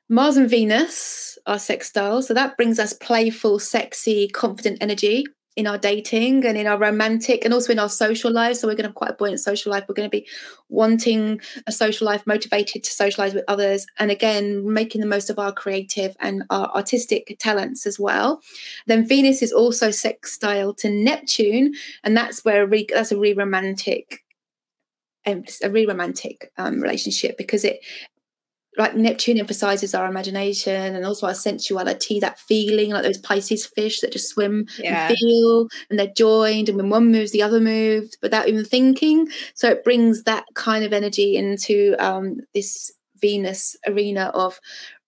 Mars 0.10 0.38
and 0.38 0.50
Venus 0.50 1.38
are 1.46 1.60
sextile. 1.60 2.22
So 2.22 2.34
that 2.34 2.56
brings 2.56 2.80
us 2.80 2.94
playful, 2.94 3.60
sexy, 3.60 4.28
confident 4.28 4.78
energy 4.82 5.26
in 5.60 5.68
our 5.68 5.78
dating 5.78 6.46
and 6.46 6.58
in 6.58 6.66
our 6.66 6.78
romantic 6.78 7.44
and 7.44 7.54
also 7.54 7.74
in 7.74 7.80
our 7.80 7.90
social 7.90 8.32
lives. 8.32 8.60
So 8.60 8.68
we're 8.68 8.76
going 8.76 8.84
to 8.84 8.90
have 8.90 8.96
quite 8.96 9.12
a 9.12 9.16
buoyant 9.16 9.42
social 9.42 9.72
life. 9.74 9.84
We're 9.88 9.96
going 9.96 10.10
to 10.10 10.18
be 10.18 10.26
wanting 10.70 11.42
a 11.68 11.72
social 11.74 12.06
life, 12.06 12.26
motivated 12.26 12.84
to 12.86 12.92
socialize 12.92 13.34
with 13.34 13.44
others, 13.50 13.86
and 14.00 14.10
again 14.10 14.72
making 14.72 15.02
the 15.02 15.08
most 15.08 15.30
of 15.30 15.38
our 15.38 15.52
creative 15.52 16.16
and 16.22 16.44
our 16.50 16.70
artistic 16.74 17.36
talents 17.40 17.86
as 17.86 18.00
well. 18.00 18.42
Then 18.88 19.06
Venus 19.06 19.42
is 19.42 19.52
also 19.52 19.92
sextile 19.92 20.74
to 20.76 20.90
Neptune, 20.90 21.74
and 22.06 22.16
that's 22.16 22.46
where 22.46 22.66
re- 22.66 22.88
that's 22.90 23.12
a 23.12 23.18
really 23.18 23.34
romantic 23.34 24.24
a 25.26 25.70
really 25.70 25.86
romantic 25.86 26.52
um, 26.58 26.80
relationship 26.80 27.38
because 27.38 27.64
it 27.64 27.82
like 28.80 28.96
Neptune 28.96 29.38
emphasizes 29.38 29.94
our 29.94 30.08
imagination 30.08 30.96
and 30.96 31.06
also 31.06 31.28
our 31.28 31.34
sensuality, 31.34 32.20
that 32.22 32.40
feeling 32.40 32.92
like 32.92 33.04
those 33.04 33.18
Pisces 33.18 33.66
fish 33.66 34.00
that 34.00 34.14
just 34.14 34.30
swim 34.30 34.68
yeah. 34.80 35.10
and 35.10 35.18
feel 35.18 35.68
and 35.90 36.00
they're 36.00 36.14
joined. 36.16 36.70
And 36.70 36.78
when 36.78 36.90
one 36.90 37.12
moves, 37.12 37.32
the 37.32 37.44
other 37.44 37.60
moves 37.60 38.18
without 38.22 38.48
even 38.48 38.64
thinking. 38.64 39.28
So 39.54 39.70
it 39.70 39.84
brings 39.84 40.24
that 40.24 40.46
kind 40.54 40.86
of 40.86 40.94
energy 40.94 41.36
into 41.36 41.96
um, 42.00 42.38
this 42.54 42.92
Venus 43.18 43.76
arena 43.86 44.32
of 44.34 44.60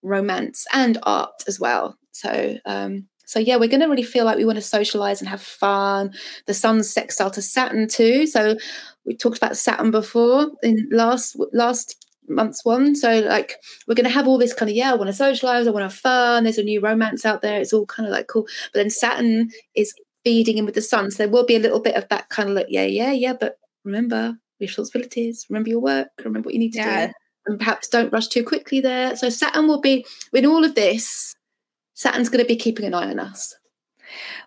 romance 0.03 0.67
and 0.73 0.97
art 1.03 1.43
as 1.47 1.57
well. 1.57 1.97
So, 2.11 2.57
um, 2.65 3.07
so 3.25 3.39
yeah, 3.39 3.55
we're 3.55 3.69
going 3.69 3.79
to 3.79 3.87
really 3.87 4.03
feel 4.03 4.25
like 4.25 4.35
we 4.35 4.43
want 4.43 4.57
to 4.57 4.61
socialize 4.61 5.21
and 5.21 5.29
have 5.29 5.41
fun. 5.41 6.13
The 6.45 6.53
sun's 6.53 6.91
sextile 6.91 7.31
to 7.31 7.41
Saturn 7.41 7.87
too. 7.87 8.27
So 8.27 8.57
we 9.05 9.15
talked 9.15 9.37
about 9.37 9.55
Saturn 9.55 9.91
before 9.91 10.51
in 10.61 10.89
last 10.91 11.37
last 11.53 11.95
month's 12.27 12.63
one. 12.63 12.95
So 12.95 13.19
like 13.19 13.55
we're 13.87 13.95
gonna 13.95 14.09
have 14.09 14.27
all 14.27 14.37
this 14.37 14.53
kind 14.53 14.69
of 14.69 14.75
yeah, 14.75 14.91
I 14.91 14.95
want 14.95 15.07
to 15.07 15.13
socialize, 15.13 15.67
I 15.67 15.71
want 15.71 15.81
to 15.81 15.89
have 15.89 15.93
fun. 15.93 16.43
There's 16.43 16.57
a 16.57 16.63
new 16.63 16.81
romance 16.81 17.25
out 17.25 17.41
there. 17.41 17.59
It's 17.59 17.73
all 17.73 17.85
kind 17.85 18.07
of 18.07 18.11
like 18.13 18.27
cool. 18.27 18.47
But 18.73 18.79
then 18.79 18.89
Saturn 18.89 19.49
is 19.75 19.93
feeding 20.23 20.57
in 20.57 20.65
with 20.65 20.75
the 20.75 20.81
sun, 20.81 21.11
so 21.11 21.17
there 21.17 21.29
will 21.29 21.45
be 21.45 21.55
a 21.55 21.59
little 21.59 21.79
bit 21.81 21.95
of 21.95 22.07
that 22.09 22.29
kind 22.29 22.49
of 22.49 22.55
like 22.55 22.67
yeah, 22.69 22.85
yeah, 22.85 23.11
yeah. 23.11 23.33
But 23.33 23.57
remember 23.83 24.37
responsibilities. 24.61 25.45
Remember 25.49 25.69
your 25.69 25.81
work. 25.81 26.09
Remember 26.23 26.47
what 26.47 26.53
you 26.53 26.59
need 26.59 26.73
to 26.73 26.79
yeah. 26.79 27.07
do. 27.07 27.13
And 27.47 27.59
perhaps 27.59 27.87
don't 27.87 28.13
rush 28.13 28.27
too 28.27 28.43
quickly 28.43 28.79
there. 28.79 29.15
So 29.15 29.29
Saturn 29.29 29.67
will 29.67 29.81
be 29.81 30.05
in 30.31 30.45
all 30.45 30.63
of 30.63 30.75
this. 30.75 31.33
Saturn's 31.95 32.29
going 32.29 32.43
to 32.43 32.47
be 32.47 32.55
keeping 32.55 32.85
an 32.85 32.93
eye 32.93 33.09
on 33.09 33.19
us. 33.19 33.53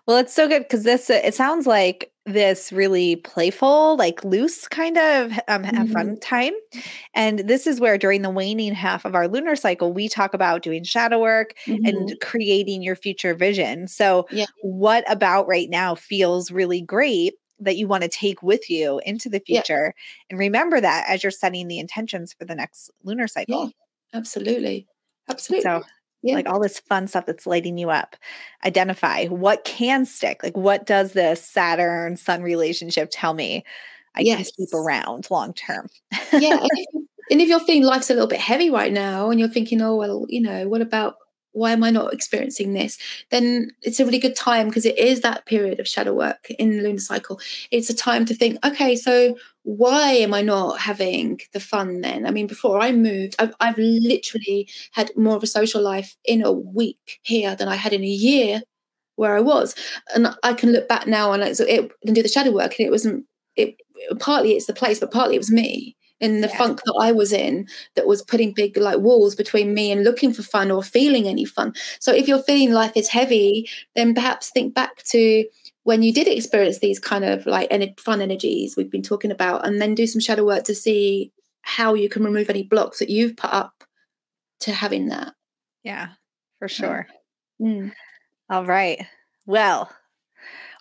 Well, 0.07 0.17
it's 0.17 0.33
so 0.33 0.47
good 0.47 0.63
because 0.63 0.83
this 0.83 1.09
it 1.09 1.33
sounds 1.33 1.67
like 1.67 2.11
this 2.25 2.71
really 2.71 3.17
playful, 3.17 3.95
like 3.97 4.23
loose 4.23 4.67
kind 4.67 4.97
of 4.97 5.31
um, 5.47 5.63
mm-hmm. 5.63 5.85
fun 5.93 6.19
time. 6.19 6.53
And 7.13 7.39
this 7.39 7.67
is 7.67 7.79
where 7.79 7.97
during 7.97 8.23
the 8.23 8.29
waning 8.29 8.73
half 8.73 9.05
of 9.05 9.13
our 9.13 9.27
lunar 9.27 9.55
cycle, 9.55 9.93
we 9.93 10.09
talk 10.09 10.33
about 10.33 10.63
doing 10.63 10.83
shadow 10.83 11.19
work 11.19 11.53
mm-hmm. 11.67 11.85
and 11.85 12.19
creating 12.21 12.81
your 12.81 12.95
future 12.95 13.35
vision. 13.35 13.87
So, 13.87 14.27
yeah. 14.31 14.45
what 14.61 15.09
about 15.11 15.47
right 15.47 15.69
now 15.69 15.93
feels 15.93 16.51
really 16.51 16.81
great 16.81 17.35
that 17.59 17.77
you 17.77 17.87
want 17.87 18.03
to 18.03 18.09
take 18.09 18.41
with 18.41 18.69
you 18.69 18.99
into 19.05 19.29
the 19.29 19.39
future? 19.39 19.93
Yeah. 19.95 20.25
And 20.31 20.39
remember 20.39 20.81
that 20.81 21.05
as 21.07 21.23
you're 21.23 21.31
setting 21.31 21.67
the 21.67 21.79
intentions 21.79 22.33
for 22.33 22.45
the 22.45 22.55
next 22.55 22.89
lunar 23.03 23.27
cycle. 23.27 23.65
Yeah, 23.65 24.17
absolutely. 24.17 24.87
Absolutely. 25.29 25.63
So 25.63 25.83
yeah. 26.25 26.35
like 26.35 26.49
all 26.49 26.59
this 26.59 26.79
fun 26.79 27.07
stuff 27.07 27.25
that's 27.25 27.45
lighting 27.45 27.77
you 27.77 27.89
up. 27.89 28.15
Identify 28.65 29.25
what 29.27 29.63
can 29.63 30.05
stick. 30.05 30.43
Like, 30.43 30.57
what 30.57 30.85
does 30.85 31.13
this 31.13 31.43
Saturn 31.43 32.17
Sun 32.17 32.41
relationship 32.41 33.09
tell 33.11 33.33
me 33.33 33.63
I 34.15 34.21
yes. 34.21 34.51
can 34.51 34.65
keep 34.65 34.73
around 34.73 35.29
long 35.29 35.53
term? 35.53 35.87
yeah. 36.33 36.57
And 36.59 36.69
if, 36.73 36.87
and 37.31 37.41
if 37.41 37.47
you're 37.47 37.59
feeling 37.59 37.83
life's 37.83 38.09
a 38.09 38.13
little 38.13 38.27
bit 38.27 38.39
heavy 38.39 38.69
right 38.69 38.91
now 38.91 39.29
and 39.29 39.39
you're 39.39 39.49
thinking, 39.49 39.81
oh, 39.81 39.95
well, 39.95 40.25
you 40.27 40.41
know, 40.41 40.67
what 40.67 40.81
about 40.81 41.15
why 41.55 41.71
am 41.71 41.83
I 41.83 41.89
not 41.89 42.13
experiencing 42.13 42.73
this? 42.73 42.97
Then 43.31 43.71
it's 43.81 43.99
a 43.99 44.05
really 44.05 44.19
good 44.19 44.35
time 44.35 44.67
because 44.67 44.85
it 44.85 44.97
is 44.97 45.21
that 45.21 45.45
period 45.45 45.79
of 45.79 45.87
shadow 45.87 46.13
work 46.13 46.49
in 46.59 46.71
the 46.71 46.83
lunar 46.83 46.99
cycle. 46.99 47.39
It's 47.71 47.89
a 47.89 47.95
time 47.95 48.25
to 48.25 48.35
think, 48.35 48.63
okay, 48.65 48.95
so 48.97 49.37
why 49.63 50.11
am 50.11 50.33
I 50.33 50.41
not 50.41 50.79
having 50.79 51.39
the 51.53 51.61
fun 51.61 52.01
then? 52.01 52.27
I 52.27 52.31
mean, 52.31 52.45
before 52.45 52.81
I 52.81 52.91
moved, 52.91 53.37
I've, 53.39 53.55
I've 53.61 53.77
literally 53.77 54.69
had 54.91 55.15
more 55.15 55.37
of 55.37 55.43
a 55.43 55.47
social 55.47 55.81
life 55.81 56.17
in 56.25 56.45
a 56.45 56.51
week 56.51 57.19
here 57.23 57.55
than 57.55 57.69
I 57.69 57.75
had 57.75 57.93
in 57.93 58.03
a 58.03 58.07
year 58.07 58.61
where 59.15 59.37
I 59.37 59.39
was. 59.39 59.75
And 60.13 60.35
I 60.43 60.53
can 60.53 60.73
look 60.73 60.89
back 60.89 61.07
now 61.07 61.31
and, 61.31 61.41
it, 61.41 61.91
and 62.05 62.15
do 62.15 62.21
the 62.21 62.27
shadow 62.27 62.51
work, 62.51 62.75
and 62.77 62.85
it 62.85 62.91
wasn't, 62.91 63.25
it 63.55 63.77
partly 64.19 64.51
it's 64.51 64.65
the 64.65 64.73
place, 64.73 64.99
but 64.99 65.11
partly 65.11 65.35
it 65.35 65.39
was 65.39 65.51
me 65.51 65.95
in 66.19 66.41
the 66.41 66.47
yeah. 66.47 66.57
funk 66.57 66.81
that 66.85 66.97
I 66.99 67.11
was 67.11 67.33
in 67.33 67.67
that 67.95 68.07
was 68.07 68.21
putting 68.21 68.53
big 68.53 68.77
like 68.77 68.99
walls 68.99 69.35
between 69.35 69.73
me 69.73 69.91
and 69.91 70.03
looking 70.03 70.33
for 70.33 70.43
fun 70.43 70.71
or 70.71 70.81
feeling 70.81 71.27
any 71.27 71.45
fun. 71.45 71.73
So 71.99 72.13
if 72.13 72.27
you're 72.27 72.41
feeling 72.41 72.71
life 72.71 72.93
is 72.95 73.09
heavy, 73.09 73.69
then 73.95 74.13
perhaps 74.13 74.49
think 74.49 74.73
back 74.73 75.03
to 75.05 75.45
when 75.83 76.01
you 76.01 76.13
did 76.13 76.27
experience 76.27 76.79
these 76.79 76.99
kind 76.99 77.23
of 77.23 77.45
like 77.45 77.99
fun 77.99 78.21
energies 78.21 78.75
we've 78.75 78.89
been 78.89 79.03
talking 79.03 79.31
about, 79.31 79.67
and 79.67 79.81
then 79.81 79.93
do 79.93 80.07
some 80.07 80.21
shadow 80.21 80.45
work 80.45 80.63
to 80.65 80.75
see 80.75 81.31
how 81.61 81.93
you 81.93 82.09
can 82.09 82.23
remove 82.23 82.49
any 82.49 82.63
blocks 82.63 82.99
that 82.99 83.09
you've 83.09 83.37
put 83.37 83.51
up 83.51 83.83
to 84.61 84.71
having 84.71 85.09
that. 85.09 85.33
Yeah, 85.83 86.09
for 86.57 86.67
sure. 86.67 87.07
Mm. 87.61 87.91
All 88.49 88.65
right. 88.65 89.05
Well, 89.45 89.91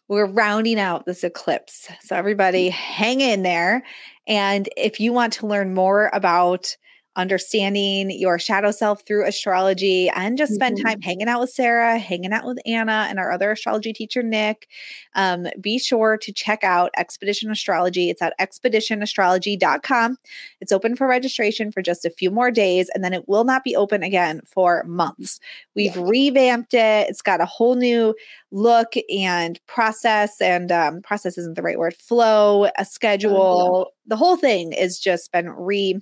we're 0.09 0.27
rounding 0.27 0.79
out 0.79 1.07
this 1.07 1.25
eclipse. 1.25 1.89
So, 2.01 2.17
everybody, 2.17 2.69
hang 2.71 3.21
in 3.21 3.43
there. 3.43 3.85
And 4.27 4.69
if 4.77 5.01
you 5.01 5.13
want 5.13 5.35
to 5.35 5.47
learn 5.47 5.75
more 5.75 6.11
about 6.13 6.77
understanding 7.17 8.11
your 8.11 8.39
shadow 8.39 8.71
self 8.71 9.07
through 9.07 9.27
astrology 9.27 10.09
and 10.11 10.37
just 10.37 10.53
spend 10.53 10.77
mm-hmm. 10.77 10.87
time 10.87 11.01
hanging 11.01 11.29
out 11.29 11.41
with 11.41 11.51
Sarah, 11.51 11.99
hanging 11.99 12.33
out 12.33 12.45
with 12.45 12.59
Anna, 12.67 13.07
and 13.09 13.19
our 13.19 13.31
other 13.31 13.53
astrology 13.53 13.93
teacher, 13.93 14.23
Nick, 14.23 14.69
um, 15.15 15.47
be 15.61 15.79
sure 15.79 16.17
to 16.17 16.33
check 16.33 16.65
out 16.65 16.91
Expedition 16.97 17.51
Astrology. 17.51 18.11
It's 18.11 18.23
at 18.23 18.39
expeditionastrology.com. 18.41 20.17
It's 20.61 20.73
open 20.73 20.97
for 20.97 21.07
registration 21.07 21.71
for 21.71 21.83
just 21.83 22.05
a 22.05 22.11
few 22.11 22.31
more 22.31 22.51
days, 22.51 22.91
and 22.95 23.05
then 23.05 23.13
it 23.13 23.29
will 23.29 23.45
not 23.45 23.65
be 23.65 23.77
open 23.77 24.03
again 24.03 24.41
for 24.45 24.83
months. 24.85 25.39
We've 25.75 25.97
yeah. 25.97 26.03
revamped 26.05 26.75
it, 26.75 27.09
it's 27.09 27.23
got 27.23 27.41
a 27.41 27.47
whole 27.47 27.77
new 27.77 28.15
look 28.51 28.95
and 29.13 29.61
process, 29.67 30.41
and 30.41 30.73
um, 30.73 31.03
process 31.03 31.39
isn't 31.39 31.55
the 31.55 31.63
right 31.63 31.79
word, 31.79 31.95
flow, 31.95 32.69
a 32.77 32.85
schedule. 32.85 33.35
Oh, 33.37 33.79
yeah. 33.79 33.91
The 34.07 34.17
whole 34.17 34.37
thing 34.37 34.73
is 34.73 34.99
just 34.99 35.33
been 35.33 35.51
re 35.51 36.01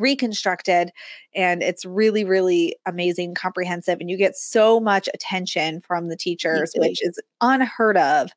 reconstructed 0.00 0.90
and 1.34 1.62
it's 1.62 1.84
really 1.84 2.24
really 2.24 2.76
amazing 2.86 3.34
comprehensive 3.34 3.98
and 4.00 4.10
you 4.10 4.16
get 4.16 4.36
so 4.36 4.80
much 4.80 5.08
attention 5.14 5.80
from 5.80 6.08
the 6.08 6.16
teachers 6.16 6.72
which 6.76 7.02
is 7.02 7.20
unheard 7.40 7.96
of 7.96 8.30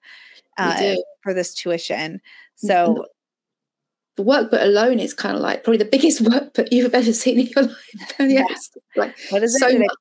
uh, 0.57 0.95
for 1.21 1.33
this 1.33 1.53
tuition 1.53 2.21
so 2.55 3.05
the 4.15 4.23
workbook 4.23 4.61
alone 4.61 4.99
is 4.99 5.13
kind 5.13 5.35
of 5.35 5.41
like 5.41 5.63
probably 5.63 5.77
the 5.77 5.85
biggest 5.85 6.23
workbook 6.23 6.69
you've 6.71 6.93
ever 6.93 7.13
seen 7.13 7.39
in 7.39 7.47
your 7.47 7.65
life. 7.65 8.13
yes, 8.19 8.69
like 8.95 9.15
what 9.29 9.43
is 9.43 9.59
so 9.59 9.67
it? 9.67 9.91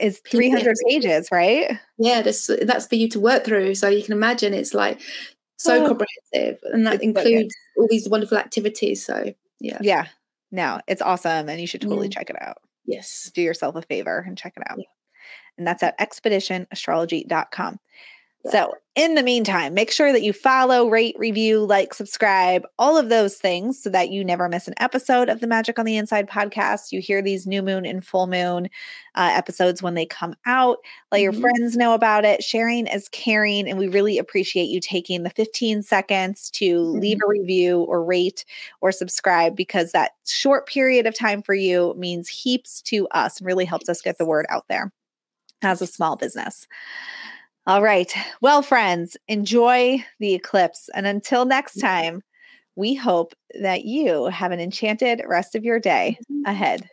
Is 0.00 0.20
300 0.28 0.74
pages, 0.88 1.28
right? 1.30 1.78
Yeah, 1.98 2.22
that's 2.22 2.50
that's 2.62 2.86
for 2.86 2.96
you 2.96 3.08
to 3.10 3.20
work 3.20 3.44
through. 3.44 3.76
So 3.76 3.88
you 3.88 4.02
can 4.02 4.12
imagine 4.12 4.52
it's 4.52 4.74
like 4.74 5.00
so 5.56 5.84
oh, 5.84 5.86
comprehensive, 5.86 6.58
and 6.72 6.84
that 6.86 7.00
includes 7.00 7.54
all 7.76 7.86
these 7.88 8.08
wonderful 8.08 8.36
activities. 8.36 9.06
So 9.06 9.32
yeah, 9.60 9.78
yeah, 9.80 10.06
no, 10.54 10.80
it's 10.86 11.02
awesome, 11.02 11.48
and 11.48 11.60
you 11.60 11.66
should 11.66 11.80
totally 11.80 12.06
yeah. 12.06 12.14
check 12.14 12.30
it 12.30 12.40
out. 12.40 12.58
Yes, 12.86 13.28
do 13.34 13.42
yourself 13.42 13.74
a 13.74 13.82
favor 13.82 14.24
and 14.24 14.38
check 14.38 14.52
it 14.56 14.62
out. 14.70 14.78
Yeah. 14.78 14.84
And 15.58 15.66
that's 15.66 15.82
at 15.82 15.98
expeditionastrology.com. 15.98 17.80
So, 18.50 18.74
in 18.94 19.14
the 19.14 19.22
meantime, 19.22 19.72
make 19.72 19.90
sure 19.90 20.12
that 20.12 20.22
you 20.22 20.34
follow, 20.34 20.88
rate, 20.88 21.16
review, 21.18 21.64
like, 21.64 21.94
subscribe, 21.94 22.64
all 22.78 22.98
of 22.98 23.08
those 23.08 23.36
things 23.36 23.82
so 23.82 23.88
that 23.90 24.10
you 24.10 24.22
never 24.22 24.48
miss 24.48 24.68
an 24.68 24.74
episode 24.76 25.30
of 25.30 25.40
the 25.40 25.46
Magic 25.46 25.78
on 25.78 25.86
the 25.86 25.96
Inside 25.96 26.28
podcast. 26.28 26.92
You 26.92 27.00
hear 27.00 27.22
these 27.22 27.46
new 27.46 27.62
moon 27.62 27.86
and 27.86 28.04
full 28.04 28.26
moon 28.26 28.68
uh, 29.14 29.30
episodes 29.32 29.82
when 29.82 29.94
they 29.94 30.04
come 30.04 30.36
out. 30.44 30.76
Let 31.10 31.18
mm-hmm. 31.18 31.22
your 31.22 31.32
friends 31.32 31.76
know 31.76 31.94
about 31.94 32.26
it. 32.26 32.44
Sharing 32.44 32.86
is 32.86 33.08
caring. 33.08 33.68
And 33.68 33.78
we 33.78 33.88
really 33.88 34.18
appreciate 34.18 34.68
you 34.68 34.78
taking 34.78 35.22
the 35.22 35.30
15 35.30 35.82
seconds 35.82 36.50
to 36.50 36.80
mm-hmm. 36.80 36.98
leave 37.00 37.18
a 37.24 37.28
review 37.28 37.80
or 37.80 38.04
rate 38.04 38.44
or 38.82 38.92
subscribe 38.92 39.56
because 39.56 39.92
that 39.92 40.12
short 40.26 40.68
period 40.68 41.06
of 41.06 41.18
time 41.18 41.40
for 41.42 41.54
you 41.54 41.94
means 41.96 42.28
heaps 42.28 42.82
to 42.82 43.08
us 43.08 43.38
and 43.38 43.46
really 43.46 43.64
helps 43.64 43.88
us 43.88 44.02
get 44.02 44.18
the 44.18 44.26
word 44.26 44.44
out 44.50 44.66
there 44.68 44.92
as 45.62 45.80
a 45.80 45.86
small 45.86 46.14
business. 46.14 46.68
All 47.66 47.82
right. 47.82 48.12
Well, 48.42 48.60
friends, 48.60 49.16
enjoy 49.26 50.04
the 50.20 50.34
eclipse. 50.34 50.90
And 50.94 51.06
until 51.06 51.46
next 51.46 51.80
time, 51.80 52.22
we 52.76 52.94
hope 52.94 53.32
that 53.60 53.84
you 53.84 54.26
have 54.26 54.52
an 54.52 54.60
enchanted 54.60 55.22
rest 55.26 55.54
of 55.54 55.64
your 55.64 55.80
day 55.80 56.18
ahead. 56.44 56.88